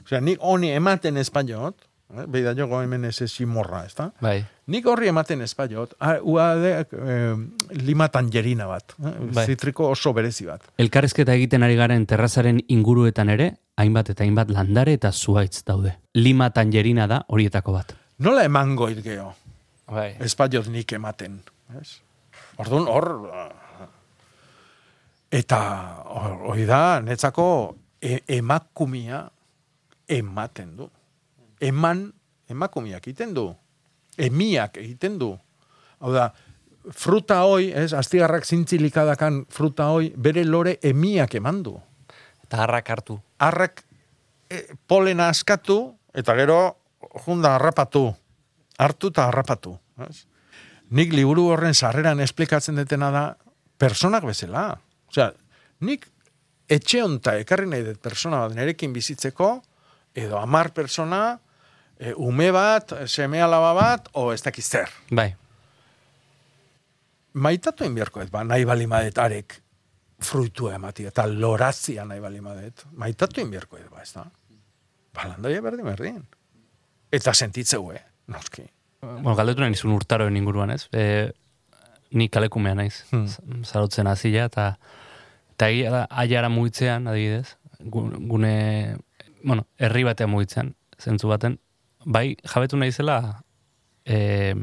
[0.06, 1.76] osea, nik honi ematen espaiot,
[2.14, 2.26] eh?
[2.28, 4.10] beida jogo hemen ez simorra, ez da?
[4.22, 4.44] Bai.
[4.68, 7.36] Nik horri ematen espaiot, ah, uade, eh,
[7.84, 9.14] lima tangerina bat, eh?
[9.34, 9.46] Bai.
[9.46, 10.62] zitriko oso berezi bat.
[10.78, 15.96] Elkarrezketa egiten ari garen terrazaren inguruetan ere, hainbat eta hainbat landare eta zuaitz daude.
[16.16, 17.96] Lima tangerina da horietako bat.
[18.20, 19.34] Nola emango hil geho?
[19.90, 20.14] Bai.
[20.24, 21.42] Espailot nik ematen.
[21.82, 22.00] Ez?
[22.62, 23.08] Orduan, hor...
[25.34, 25.60] Eta
[26.14, 27.46] hor- hori da, netzako
[28.02, 29.24] e, emakumia
[30.08, 30.90] ematen du.
[31.64, 32.08] Eman
[32.50, 33.50] emakumiak egiten du.
[34.18, 35.34] Emiak egiten du.
[36.04, 36.30] Hau da,
[36.92, 41.78] fruta hoi, ez, astigarrak zintzilikadakan fruta hoi, bere lore emiak eman du.
[42.44, 43.18] Eta harrak hartu.
[43.40, 43.84] Arrak
[44.50, 46.60] e, polena askatu, eta gero
[47.26, 48.10] junda harrapatu.
[48.80, 49.78] Hartu eta harrapatu.
[50.08, 50.26] Ez?
[50.94, 53.24] Nik liburu horren sarreran esplikatzen detena da,
[53.80, 54.68] personak bezala.
[55.10, 55.32] Osea,
[55.88, 56.06] nik
[56.72, 59.56] etxe honta ekarri nahi dut persona bat nerekin bizitzeko,
[60.16, 61.40] edo amar persona,
[62.00, 64.90] e, ume bat, seme alaba bat, o ez dakiz zer.
[65.12, 65.32] Bai.
[67.34, 69.56] Maitatu inbiarko ez, ba, nahi bali madet arek
[70.24, 72.86] fruitua emati, eta lorazia nahi bali madet.
[73.02, 74.28] Maitatu inbiarko ez, ba, ez da?
[75.14, 76.20] Balandoia berdin berdin.
[77.14, 78.02] Eta sentitzeu, eh?
[78.34, 78.64] Noski.
[79.04, 80.86] Bueno, galdetu nahi nizun urtaroen inguruan, ez?
[80.94, 81.32] E,
[82.14, 83.02] ni kalekumea naiz.
[83.12, 83.26] Hmm.
[83.66, 84.68] Zarotzen hazila, eta
[85.54, 85.68] eta
[86.10, 87.56] aiara mugitzean, adibidez,
[87.94, 88.54] gu- gune,
[89.44, 91.60] bueno, herri batean mugitzean, zentzu baten,
[92.06, 93.18] bai, jabetu nahi zela,
[94.06, 94.54] e,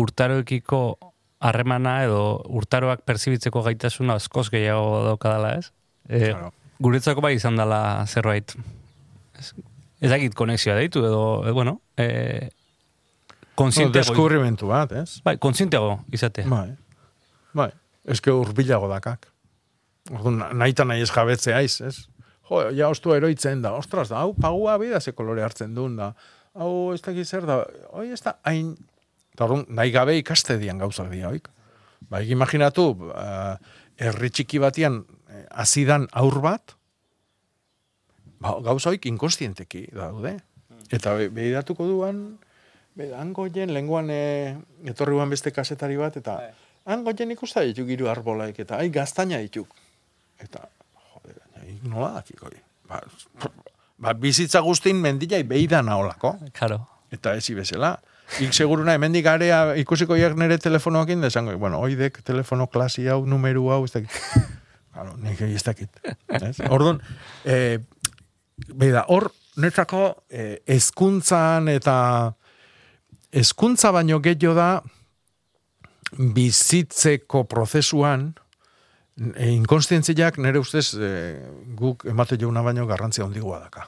[0.00, 0.80] urtaroekiko
[1.40, 2.22] harremana edo
[2.60, 5.70] urtaroak perzibitzeko gaitasuna askoz gehiago daukadala, ez?
[6.08, 6.52] E, Claro.
[6.80, 8.54] Guretzako bai izan dela zerbait.
[9.38, 9.50] Ez,
[10.00, 12.48] ez dakit konexioa deitu edo, e, bueno, e,
[13.60, 15.18] No, konsientego, deskubrimentu bat, ez?
[15.20, 16.46] bai, konsientego izatea.
[16.48, 16.70] Bai.
[17.52, 17.68] Bai.
[18.08, 19.26] Eske urbilago dakak.
[20.10, 22.06] Orduan, nahi eta nahi ez jabetzea aiz, ez?
[22.50, 26.12] Jo, ja ostua eroitzen da, ostras da, hau pagua bida ze kolore hartzen duen da.
[26.58, 27.62] Hau ez dakiz zer da,
[27.94, 28.74] hoi ez da hain...
[29.30, 31.46] Eta orduan, nahi gabe ikaste dian gauzak dira, oik?
[32.10, 33.54] Ba, imaginatu, uh,
[34.00, 36.74] herri txiki batian eh, azidan aur bat,
[38.42, 40.34] ba, gauza hoik inkonstienteki daude.
[40.90, 42.24] Eta be, behiratuko duan,
[42.98, 44.56] be, hango jen, lenguan e,
[44.90, 46.40] etorri guan beste kasetari bat, eta
[46.90, 49.70] hango jen ikusta dituk hiru arbolaik, eta ai gaztaina dituk.
[50.40, 50.66] Eta,
[51.82, 52.60] nola dakiko, hi?
[52.88, 53.00] ba,
[53.98, 56.80] ba, bizitza guztin mendilai beida naolako, Claro.
[57.12, 57.96] eta ezi bezala.
[58.40, 63.68] Ik seguruna hemendik area ikusiko jak nire telefonoakin, desango, bueno, oidek telefono klasi hau, numeru
[63.70, 64.10] hau, ez dakit.
[64.90, 65.88] Claro, nik ez dakit.
[66.28, 66.56] Ez?
[66.68, 66.98] Orduan,
[67.46, 67.78] e,
[68.74, 69.28] beida, hor,
[69.62, 72.34] netzako e, ezkuntzan eta
[73.30, 74.82] ezkuntza baino gehiago da
[76.18, 78.32] bizitzeko prozesuan
[79.34, 81.10] e, inkonstientziak nire ustez e,
[81.76, 83.86] guk emate jauna baino garrantzia handigoa daka.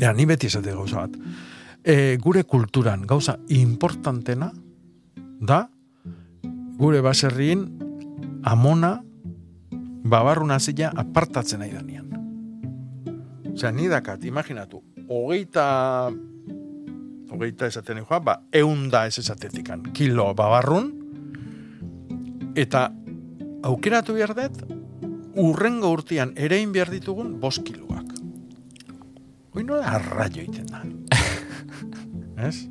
[0.00, 1.16] Ja, ni beti esate gauza bat.
[1.84, 4.50] E, gure kulturan gauza importantena
[5.40, 5.66] da
[6.80, 7.66] gure baserrien
[8.44, 8.98] amona
[10.10, 12.06] babarruna zila apartatzen nahi danian.
[13.52, 16.10] Osea, ni dakat, imaginatu, hogeita
[17.30, 20.90] hogeita esaten joa, ba, eunda ez esatetikan, kilo babarrun,
[22.58, 22.88] eta
[23.62, 24.62] aukeratu behar dut,
[25.40, 28.14] urrengo urtean erein behar ditugun bost kiloak.
[29.54, 30.82] Hoi nola arraio iten da.
[32.48, 32.66] ez?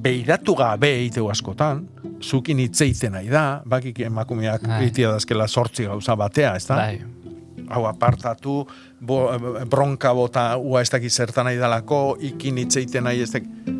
[0.00, 1.84] Beiratu gabe eiteu askotan,
[2.24, 4.84] zukin hitzeiten nahi da, bakik emakumeak Bai.
[4.86, 6.76] eitia dazkela sortzi gauza batea, ez da?
[6.76, 7.00] Bai.
[7.70, 8.64] hau apartatu,
[8.98, 9.18] bo,
[9.70, 13.79] bronka bota, ua ez dakit zertan nahi dalako, ikin hitzeiten nahi ez dakit.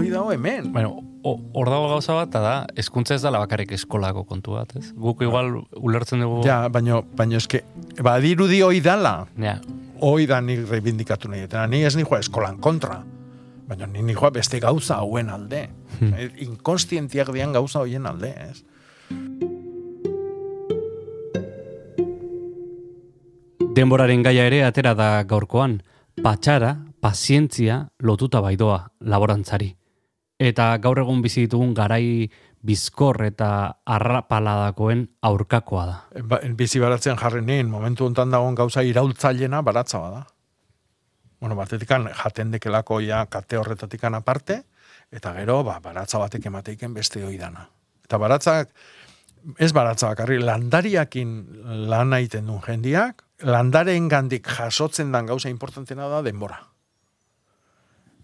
[0.00, 0.72] Hoi dago hemen.
[0.72, 0.94] Bueno,
[1.28, 4.94] hor dago gauza bat, da, eskuntza ez dela bakarrik eskolako kontu bat, ez?
[4.96, 6.38] Guk igual ulertzen dugu...
[6.46, 7.60] Ja, baino, baino eske,
[8.00, 9.58] badirudi hoi dala, Ja,
[10.00, 13.02] hoi da nik reivindikatu nahi, eta ni ez nijoa eskolan kontra,
[13.68, 15.66] baina ni nijoa beste gauza hauen alde.
[15.98, 16.14] Hmm.
[16.16, 18.64] Eh, Inkonstientiak dian gauza hoien alde, ez?
[23.76, 25.82] Denboraren gaia ere atera da gaurkoan,
[26.24, 29.74] patxara, pazientzia lotuta baidoa laborantzari.
[30.40, 32.30] Eta gaur egun bizi ditugun garai
[32.64, 33.50] bizkor eta
[33.84, 35.96] arrapaladakoen aurkakoa da.
[36.24, 40.22] Ba, bizi baratzen jarri nien, momentu hontan dagoen gauza iraultzailena baratza bada.
[41.40, 44.62] Bueno, batetikan jaten dekelako ja kate horretatikan aparte,
[45.12, 47.66] eta gero, ba, baratza batek emateiken beste hoi dana.
[48.04, 48.72] Eta baratzak,
[49.58, 51.36] ez baratza bakarri, landariakin
[51.88, 56.60] lan egiten duen jendiak, landareen gandik jasotzen dan gauza importantena da denbora.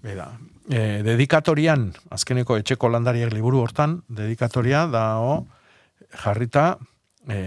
[0.07, 0.29] Beda,
[0.71, 5.41] e, dedikatorian, azkeneko etxeko landariak liburu hortan, dedikatoria da o,
[6.23, 6.77] jarrita
[7.27, 7.41] e,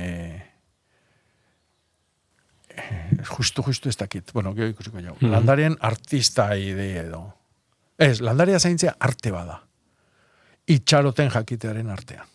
[3.32, 4.34] justu, justu ez dakit.
[4.36, 5.16] Bueno, gero ikusiko jau.
[5.20, 5.32] Mhm.
[5.32, 7.24] Landarien artista ide edo.
[8.00, 9.62] Ez, landaria zaintzea arte bada.
[10.70, 12.26] Itxaroten jakitearen artea.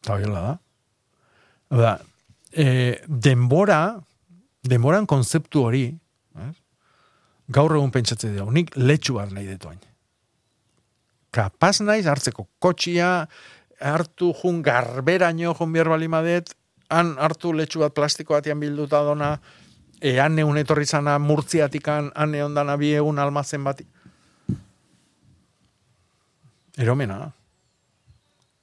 [0.00, 0.58] Eta da.
[1.70, 1.98] Da,
[2.50, 4.00] e, denbora,
[4.66, 5.98] denboran konzeptu hori, eh?
[7.50, 9.80] Gaur egun pentsatze dugu, nik letxu bat nahi detuain.
[11.34, 13.26] Kapaz naiz hartzeko kotxia,
[13.80, 16.54] hartu jun garberaino jun behar balimadet,
[16.90, 19.36] han hartu letxu bat plastiko batian bilduta dona,
[20.00, 23.86] ean neun etorri zana murtziatikan, han neon dana bi egun almazen bati.
[26.80, 27.30] Eromena.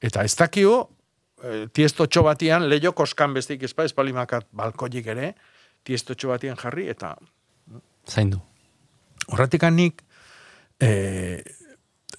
[0.01, 0.89] Eta ez dakio,
[1.43, 5.33] e, tiesto batian, leio koskan bestik ezpa, espalimakat balkoik ere,
[5.83, 7.15] tiesto batian jarri, eta
[8.07, 8.39] Zaindu.
[9.31, 10.03] Horretik nik,
[10.79, 11.43] e,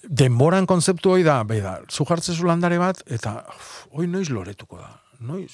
[0.02, 4.78] denboran konzeptu hoi da, bai da, zu jartzezu landare bat, eta uf, hoi noiz loretuko
[4.78, 5.52] da, noiz.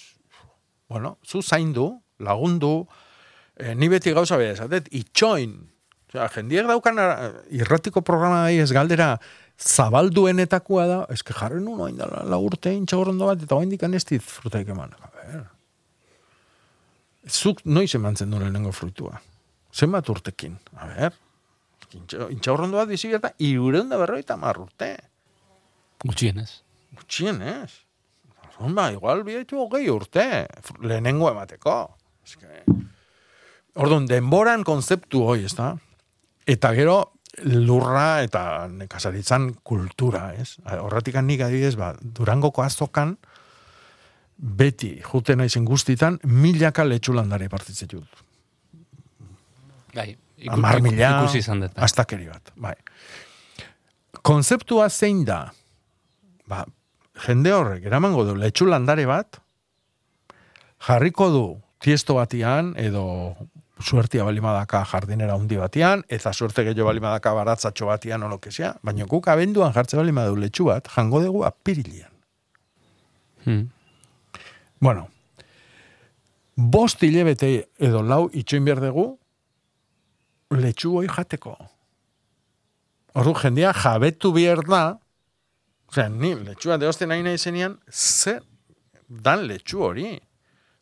[0.89, 2.87] Bueno, zu zaindu, lagundu,
[3.57, 5.57] e, ni beti gauza bera esatet, itxoin,
[6.15, 6.99] Osea, jendiek daukan
[7.51, 9.17] irratiko programa da ez galdera
[9.59, 14.05] zabalduenetakoa da, eske jarri nun oin da la urte intxagorrondo bat, eta oin dikan ez
[14.07, 14.95] disfrutaik eman.
[14.95, 15.43] A ver.
[17.27, 19.19] Zuk noiz emantzen du lehenengo fruitua.
[19.75, 20.55] Zenbat urtekin?
[20.79, 21.19] A ver.
[21.95, 24.95] Intxagorrondo bat bizi gerta, iureun da berroita mar urte.
[26.05, 26.51] Gutxienez.
[26.99, 27.71] Gutxien, ez?
[28.55, 30.47] Orduan ba, igual bietu hogei urte,
[30.83, 31.79] lehenengo emateko.
[32.27, 32.65] Eske...
[33.75, 35.73] Orduan, denboran konzeptu hoi, ez da?
[36.47, 36.99] Eta gero,
[37.43, 40.61] lurra eta nekazaritzan kultura, ez?
[40.79, 43.17] Horretik nik adibidez, ba, Durangoko azokan,
[44.37, 48.23] beti, juten naizen guztitan, milaka letxulandare partitzen dut.
[49.95, 50.13] Bai.
[50.39, 51.75] Iku- Amar mila, Ikusi izan dut.
[51.75, 51.85] bai.
[51.85, 52.53] astakeri bat.
[52.57, 52.75] Bai.
[54.23, 55.53] Konzeptua zein da?
[56.47, 56.65] Ba,
[57.27, 59.39] jende horrek, eramango du, letxu landare bat,
[60.87, 61.45] jarriko du
[61.81, 63.37] tiesto batian, edo
[63.81, 68.77] suertia balimadaka jardinera hundi batian, eta suerte gehiago balimadaka baratzatxo batian, o lo que sea,
[68.83, 72.11] baina guk abenduan jartze balimadu letxu bat, jango dugu apirilian.
[73.45, 73.69] Hmm.
[74.81, 75.09] Bueno,
[76.57, 79.19] bost hilebete edo lau itxoin behar dugu,
[80.57, 81.57] letxu hoi jateko.
[83.15, 84.85] Ordu jendia jabetu behar da,
[85.91, 88.41] osea, ni letxua deosten nahi nahi zenian, ze
[89.09, 90.09] dan letxu hori.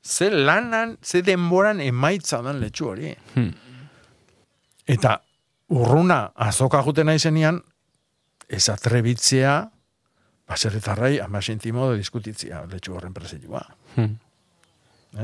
[0.03, 3.13] Ze lanan, ze denboran emaitza dan letxu hori.
[3.35, 3.53] Hmm.
[4.87, 5.21] Eta
[5.69, 7.61] urruna azoka juten nahi zenian,
[8.49, 9.55] ez atrebitzea,
[10.49, 13.63] baserritarrai amasintimo diskutitzia letxu horren presidua.
[13.95, 14.17] Hmm.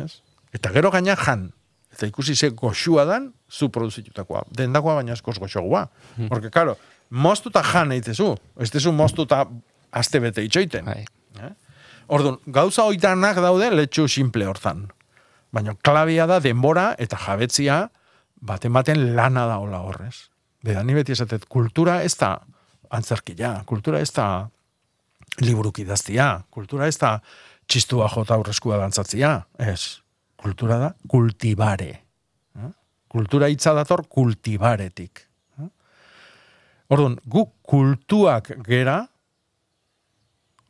[0.05, 0.21] Ez?
[0.53, 1.49] Eta gero gaina jan.
[1.99, 4.45] Eta ikusi ze goxua dan, zu produzitutakoa.
[4.55, 5.89] Dendakoa baina askoz goxogoa.
[6.29, 6.77] Porque, claro,
[7.11, 8.37] moztuta jan eitezu.
[8.63, 9.47] Ez tezu moztuta
[9.91, 10.87] aste bete itxoiten.
[10.87, 11.03] Bai.
[12.07, 14.87] Orduan, gauza oitanak daude letxu simple hortan.
[15.51, 17.89] Baina klabia da denbora eta jabetzia
[18.41, 20.31] baten baten lana da hola horrez.
[20.63, 22.37] Beda, ni beti esatet, kultura ez da
[22.95, 24.49] antzerkia, kultura ez da
[25.43, 27.19] liburuk idaztia, kultura ez da
[27.67, 29.99] txistua jota aurreskua dantzatzia, ez.
[30.39, 31.91] Kultura da kultibare.
[32.55, 32.73] Eh?
[33.11, 35.25] Kultura hitza dator kultibaretik.
[35.59, 35.71] Eh?
[36.95, 39.01] Orduan, guk kultuak gera,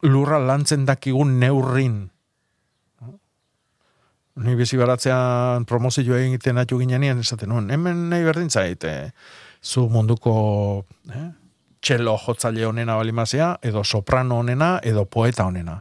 [0.03, 2.07] lurra lantzen dakigun neurrin.
[4.39, 9.11] Ni bizi baratzean promozioa egiten atu ginean esaten nuen, hemen nahi berdin zait, eh,
[9.61, 11.25] zu munduko eh,
[11.83, 15.81] txelo jotzaile honena balimazea, edo soprano honena, edo poeta honena.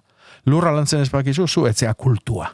[0.50, 2.50] Lurra lantzen ez bakizu, zu etzea kultua.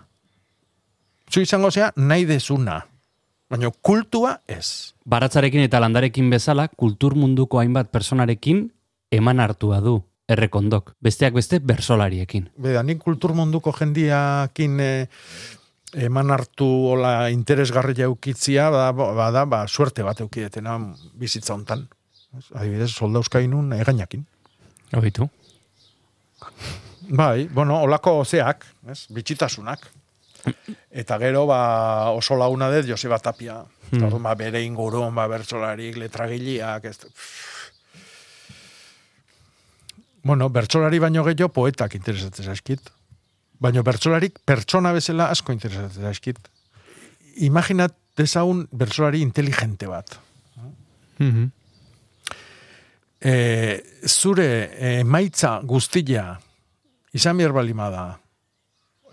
[1.31, 2.79] Zu izango zea nahi dezuna,
[3.49, 4.93] baina kultua ez.
[5.05, 8.67] Baratzarekin eta landarekin bezala, kultur munduko hainbat personarekin
[9.13, 9.99] eman hartua du
[10.29, 10.93] errekondok.
[11.03, 12.49] Besteak beste bersolariekin.
[12.57, 15.07] Beda, nik kultur munduko jendiakin eh,
[16.07, 20.77] eman hartu hola interesgarri jaukitzia, bada, bada ba, suerte bat eukidetena
[21.19, 21.85] bizitza hontan.
[22.37, 24.25] Ez, Adibidez, soldauskainun egainakin.
[24.97, 25.27] Oitu.
[27.13, 29.85] Bai, bueno, olako zeak, ez, bitxitasunak.
[30.91, 33.61] Eta gero, ba, oso launa dut Joseba Tapia.
[33.91, 33.97] Hmm.
[33.97, 36.97] Eta ba, bere ingurun, ba, bertsolarik, letragileak, ez,
[40.23, 42.87] Bueno, bertsolari baino gehiago poetak interesatzen zaizkit.
[43.59, 46.39] Baina bertsolarik pertsona bezala asko interesatzen zaizkit.
[47.43, 50.15] Imaginat dezagun bertsolari inteligente bat.
[51.19, 51.51] Mhm.
[53.23, 53.33] E,
[54.07, 54.47] zure
[54.99, 56.39] emaitza guztia
[57.15, 58.03] izan behar balima da.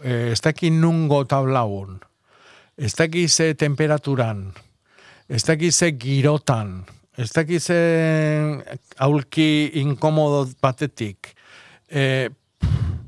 [0.03, 1.98] E, ez daki nungo tablaun.
[2.76, 4.53] Ez daki ze temperaturan.
[5.28, 6.84] Ez daki ze girotan.
[7.16, 7.78] Ez daki ze
[8.96, 11.34] aulki inkomodo batetik.
[11.88, 12.28] E,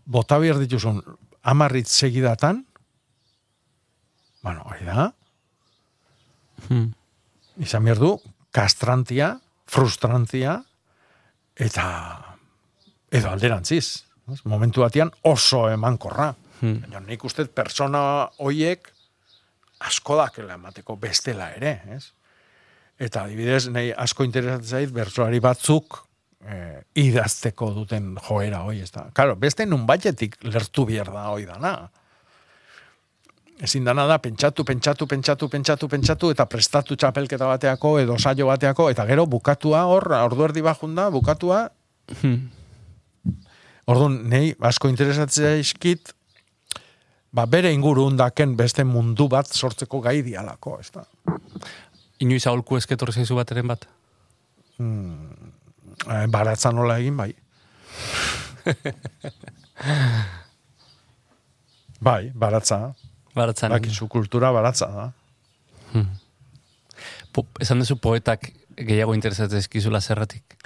[0.04, 1.00] bota behar dituzun
[1.42, 2.64] amarritz segidatan.
[4.42, 5.12] Bueno, hori da.
[6.68, 6.92] Hmm.
[7.60, 8.12] izan behar du,
[8.54, 9.34] kastrantia,
[9.68, 10.56] frustrantia,
[11.56, 11.84] eta
[13.12, 14.04] edo alderantziz.
[14.48, 16.30] Momentu batean oso emankorra.
[16.62, 16.80] Hmm.
[16.84, 18.00] Baina nik uste persona
[18.38, 18.88] hoiek
[19.82, 22.04] asko dakela emateko bestela ere, ez?
[23.02, 25.98] Eta adibidez, nahi asko interesatzen zait, bertsoari batzuk
[26.46, 29.08] eh, idazteko duten joera hoi, ez da.
[29.16, 31.74] Claro, beste nun batetik lertu bier da hoi dana.
[33.62, 38.88] Ezin dana da, pentsatu, pentsatu, pentsatu, pentsatu, pentsatu, eta prestatu txapelketa bateako, edo saio bateako,
[38.94, 41.68] eta gero bukatua hor, ordu erdi bajunda, bukatua,
[42.20, 42.50] Hmm.
[43.90, 46.12] Orduan, nei asko interesatzea iskit,
[47.32, 51.04] ba, bere inguru undaken beste mundu bat sortzeko gai dialako, ez da.
[52.22, 53.86] Inoiz aholku esketorri zaizu bateren bat?
[54.78, 57.32] Eh, baratza nola egin, bai.
[62.08, 62.94] bai, baratza.
[63.34, 63.72] Baratzan.
[63.72, 65.12] Bakizu kultura baratza da.
[67.32, 70.56] Po, esan duzu poetak gehiago interesatzen zerratik.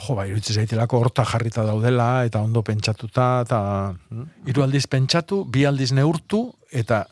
[0.00, 3.60] Jo, bai, iruditzen zaitelako horta jarrita daudela, eta ondo pentsatuta, eta
[3.92, 4.26] hm?
[4.48, 7.04] hiru aldiz pentsatu, bi aldiz neurtu, eta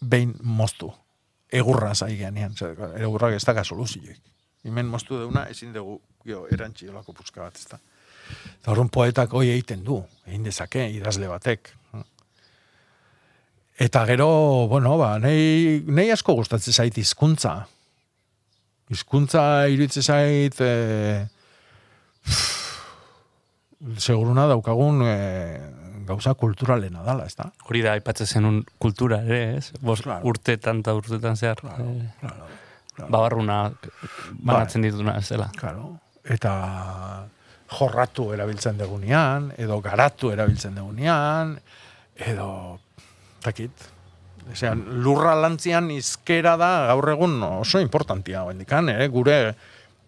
[0.00, 0.92] behin moztu.
[1.50, 4.20] Egurra zai geanean, zer, egurrak ez daka soluzioik.
[4.68, 5.96] Hemen moztu deuna, ezin dugu,
[6.28, 7.80] jo, erantzi olako puska bat, ez da.
[8.58, 11.72] Eta horren poetak hoi egiten du, egin dezake, idazle batek.
[13.78, 14.28] Eta gero,
[14.70, 17.54] bueno, ba, nei, nei asko gustatzen zait hizkuntza.
[18.90, 21.26] Hizkuntza iruditzen zait, eh,
[23.98, 25.60] seguruna daukagun eh,
[26.08, 27.50] gauza kulturalena dala, ez da?
[27.68, 29.72] Hori da, aipatzen zenun kultura, ere, ez?
[29.80, 30.24] Bos Claro.
[30.28, 31.60] urtetan eta urtetan zehar.
[31.78, 32.46] eh, Claro,
[33.12, 33.58] babarruna
[34.42, 35.50] banatzen dituna ez dela.
[35.54, 35.92] Claro.
[36.24, 37.28] Eta
[37.70, 41.58] jorratu erabiltzen degunean, edo garatu erabiltzen degunean,
[42.16, 42.80] edo,
[43.44, 43.70] takit,
[44.48, 49.06] Ezean, lurra lantzian izkera da gaur egun oso importantia hendikan, eh?
[49.12, 49.54] gure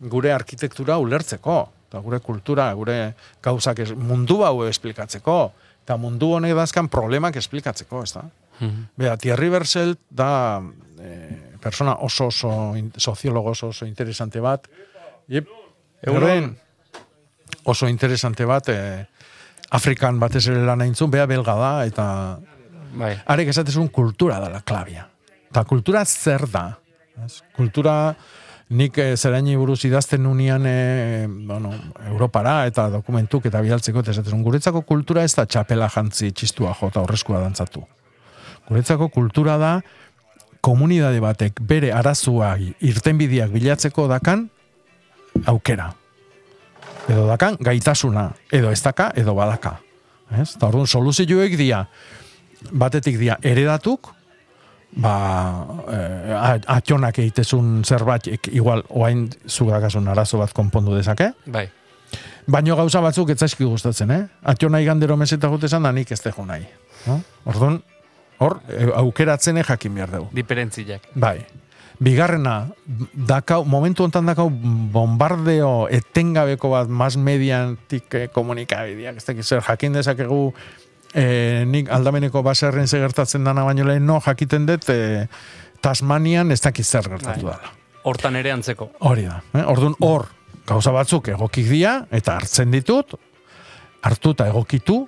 [0.01, 1.57] gure arkitektura ulertzeko,
[1.91, 5.39] eta gure kultura, gure gauzak mundu hau esplikatzeko,
[5.83, 8.23] eta mundu honek dazkan problemak esplikatzeko, ez da?
[8.61, 8.85] Mhm.
[8.97, 10.61] Bera, Thierry Berselt da
[11.01, 14.69] eh, persona oso oso in- soziologo oso oso interesante bat.
[15.29, 15.49] Yep.
[16.07, 16.53] Euren
[17.65, 19.07] oso interesante bat eh,
[19.71, 22.07] Afrikan batez ere lan aintzun, bea belga da, eta
[22.95, 23.15] Bai.
[23.27, 25.09] arek esatezun kultura dela klabia.
[25.51, 26.65] Eta kultura zer da?
[27.25, 27.41] Ez?
[27.57, 28.15] Kultura
[28.71, 31.73] nik eh, zeraini buruz idazten unian eh, bueno,
[32.07, 37.03] Europara eta dokumentuk eta bialtzeko eta esatezun guretzako kultura ez da txapela jantzi txistua jota
[37.03, 37.83] horreskua dantzatu.
[38.69, 39.73] Guretzako kultura da
[40.63, 44.47] komunidade batek bere arazoa irtenbideak bilatzeko dakan
[45.51, 45.91] aukera.
[47.11, 49.81] Edo dakan gaitasuna, edo ez daka, edo badaka.
[50.31, 50.53] Ez?
[50.55, 51.83] Eta orduan soluzioek dia,
[52.71, 54.13] batetik dia eredatuk,
[54.97, 61.69] ba, eh, atxonak egitezun zerbait, igual, oain zugakasun arazo bat konpondu dezake, Bai.
[62.47, 64.27] baino gauza batzuk ez zaizki gustatzen, eh?
[64.43, 66.67] Atxona igandero meseta gutezan da nik ez dejo nahi.
[67.07, 67.21] No?
[67.45, 67.83] Orduan,
[68.39, 70.29] hor, eh, aukeratzen jakin behar dugu.
[70.33, 71.09] Diferentziak.
[71.15, 71.47] Bai.
[72.01, 72.71] Bigarrena,
[73.13, 79.93] dakau, momentu hontan dakau bombardeo etengabeko bat mas mediantik eh, komunikabideak, ez dakit zer, jakin
[79.93, 80.55] dezakegu
[81.15, 85.27] eh, nik aldameneko baserren ze gertatzen dana baino lehen no, jakiten dut eh,
[85.81, 87.57] Tasmanian ez dakit zer gertatu Bai.
[87.57, 87.77] dela.
[88.05, 88.91] Hortan ere antzeko.
[89.01, 89.41] Hori da.
[89.55, 89.65] Eh?
[89.69, 90.27] Orduan hor,
[90.69, 93.15] gauza batzuk egokik dira, eta hartzen ditut,
[94.03, 95.03] hartu eta egokitu,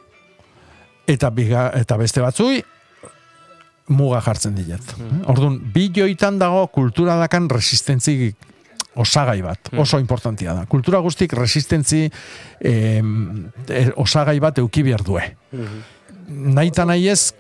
[1.09, 2.63] eta, biga, eta beste batzui,
[3.93, 4.95] muga jartzen diet.
[4.99, 5.25] Mm.
[5.33, 8.17] Orduan, bi joitan dago kultura dakan resistentzi
[8.95, 10.67] osagai bat, oso importantia da.
[10.67, 12.11] Kultura guztik resistentzi
[12.61, 13.03] eh,
[13.97, 15.23] osagai bat euki behar due.
[16.29, 17.33] Nahi eta nahi ez,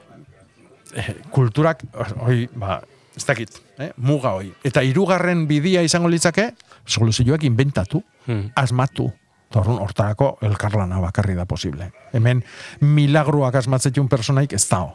[0.96, 1.84] eh, kulturak,
[2.24, 2.80] hoi, ba,
[3.16, 3.90] ez dakit, eh?
[3.96, 4.52] muga hoi.
[4.64, 6.52] Eta hirugarren bidia izango litzake,
[6.86, 8.52] soluzioak inventatu, Hmm.
[8.54, 9.08] asmatu.
[9.50, 11.90] Eta Orduan, hortarako elkarlana bakarri da posible.
[12.14, 12.44] Hemen
[12.80, 14.94] milagruak asmatzetun personaik ez dao.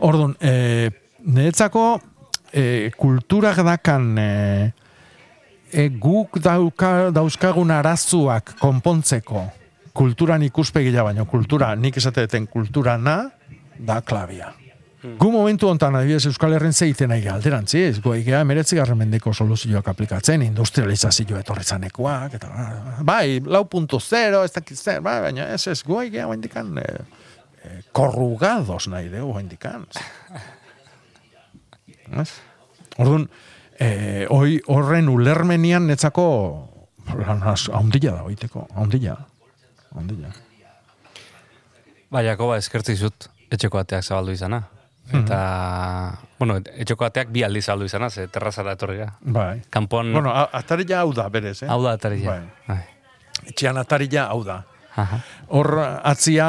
[0.00, 0.90] Orduan, e,
[1.26, 2.00] niretzako
[2.52, 4.26] e, kulturak dakan e,
[5.72, 9.44] e, guk dauka, dauzkagun arazuak konpontzeko
[9.98, 13.18] kulturan ikuspegia baino kultura, nik esateten kultura na,
[13.78, 14.52] da klabia.
[14.98, 19.88] Gu momentu hontan adibidez Euskal Herren zeiten nahi alderantzi, ez egia emeretzi garren mendeko soluzioak
[19.92, 22.48] aplikatzen, industrializazio etorritzanekoak, eta
[23.06, 26.86] bai, lau punto zero, ez dakit zer, bai, baina ez ez egia hendikan e,
[27.62, 29.86] e, korrugados nahi dugu hendikan.
[32.08, 32.30] Ez?
[32.96, 33.26] Orduan,
[33.80, 36.24] e, hoi horren ulermenian netzako
[37.26, 39.16] lan haundila da, oiteko, haundila.
[39.94, 40.28] Haundila.
[42.12, 44.62] Bai, Jakoba, eskertzi zut etxeko ateak zabaldu izana.
[45.08, 45.38] Eta,
[46.38, 49.10] bueno, etxeko ateak bi aldiz zabaldu izana, ze terrazara etorri da.
[49.20, 49.62] Bai.
[49.72, 51.68] Kanpon, Bueno, a- atarila hau da berez, eh?
[51.68, 52.30] hau da atari ja.
[52.34, 52.42] Bai.
[52.68, 52.82] Bai.
[53.52, 54.58] Etxean atarila hau da.
[54.98, 55.20] Aha.
[55.54, 55.70] Hor
[56.02, 56.46] atzia,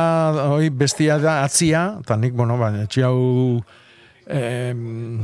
[0.52, 3.62] hoi bestia da atzia, eta nik, bueno, ba, etxe hau
[4.30, 5.20] em,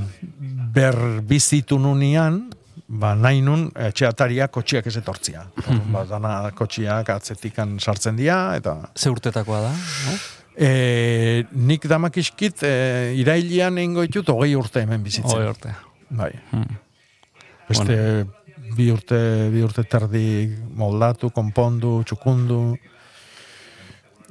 [0.74, 2.42] berbizitu nunean,
[2.88, 5.46] ba, nahi nun etxe ataria kotxiak ez etortzia.
[5.94, 10.18] ba, dana kotxiak atzetikan sartzen dira, eta Ze urtetakoa da, no?
[10.56, 12.74] e, nik damakiskit e,
[13.22, 15.38] irailian egingo ditut hogei urte hemen bizitzen.
[15.38, 15.76] Hoi urte.
[16.10, 16.32] Bai.
[16.52, 16.82] Hmm.
[17.70, 17.98] Beste
[18.76, 19.18] bi urte,
[19.54, 20.28] bi urte terdi
[20.78, 22.62] moldatu, konpondu, txukundu,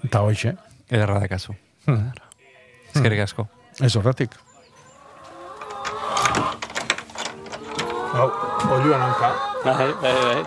[0.05, 0.55] eta hoxe.
[0.91, 1.57] Ederra dakazu.
[1.89, 2.11] Hmm.
[2.93, 3.49] Ezkerrik asko.
[3.83, 4.37] Ez horretik.
[8.15, 8.31] Hau,
[8.71, 9.29] oluan hanka.
[9.65, 10.43] Bai, bai, bai.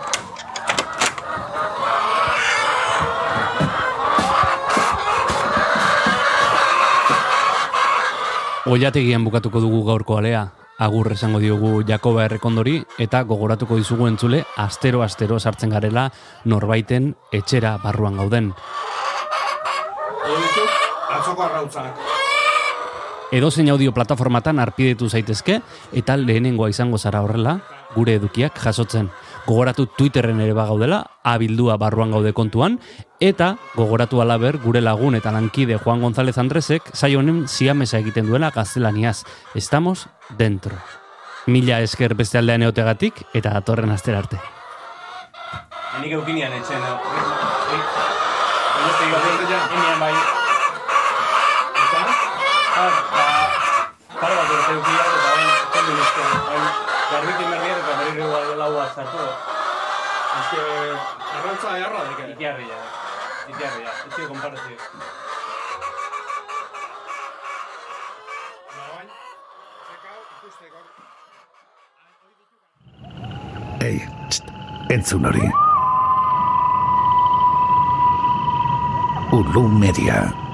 [8.72, 10.46] Oiategian bukatuko dugu gaurko alea.
[10.78, 16.06] Agur esango diogu Jakoba Errekondori eta gogoratuko dizugu entzule astero astero sartzen garela
[16.44, 18.54] norbaiten etxera barruan gauden.
[21.18, 22.17] Atzoko arrautzak.
[23.30, 25.58] Edo zein audio plataformatan arpidetu zaitezke
[25.92, 27.58] eta lehenengoa izango zara horrela
[27.92, 29.10] gure edukiak jasotzen.
[29.44, 32.78] Gogoratu Twitterren ere bagaudela, abildua barruan gaude kontuan,
[33.20, 38.50] eta gogoratu alaber gure lagun eta lankide Juan González Andresek saio honen siamesa egiten duela
[38.50, 39.24] gaztelaniaz.
[39.54, 40.08] Estamos
[40.38, 40.76] dentro.
[41.46, 44.40] Mila esker beste aldean eotegatik eta datorren astera arte.
[46.00, 46.96] Nik eukinian etxen, no?
[49.76, 50.12] Enean bai.
[52.78, 53.07] Pare
[57.08, 59.22] Bain, garbitin berdiak eta berri igual laua zartu.
[60.38, 60.64] Eske,
[61.38, 62.26] arrautza eharra deke.
[62.34, 62.80] Itiarria.
[63.48, 63.92] Itiarria.
[64.06, 64.76] Ez zio konparazio.
[73.80, 74.52] Ei, txt,
[74.90, 75.48] entzun hori.
[79.32, 80.47] Ulu Media.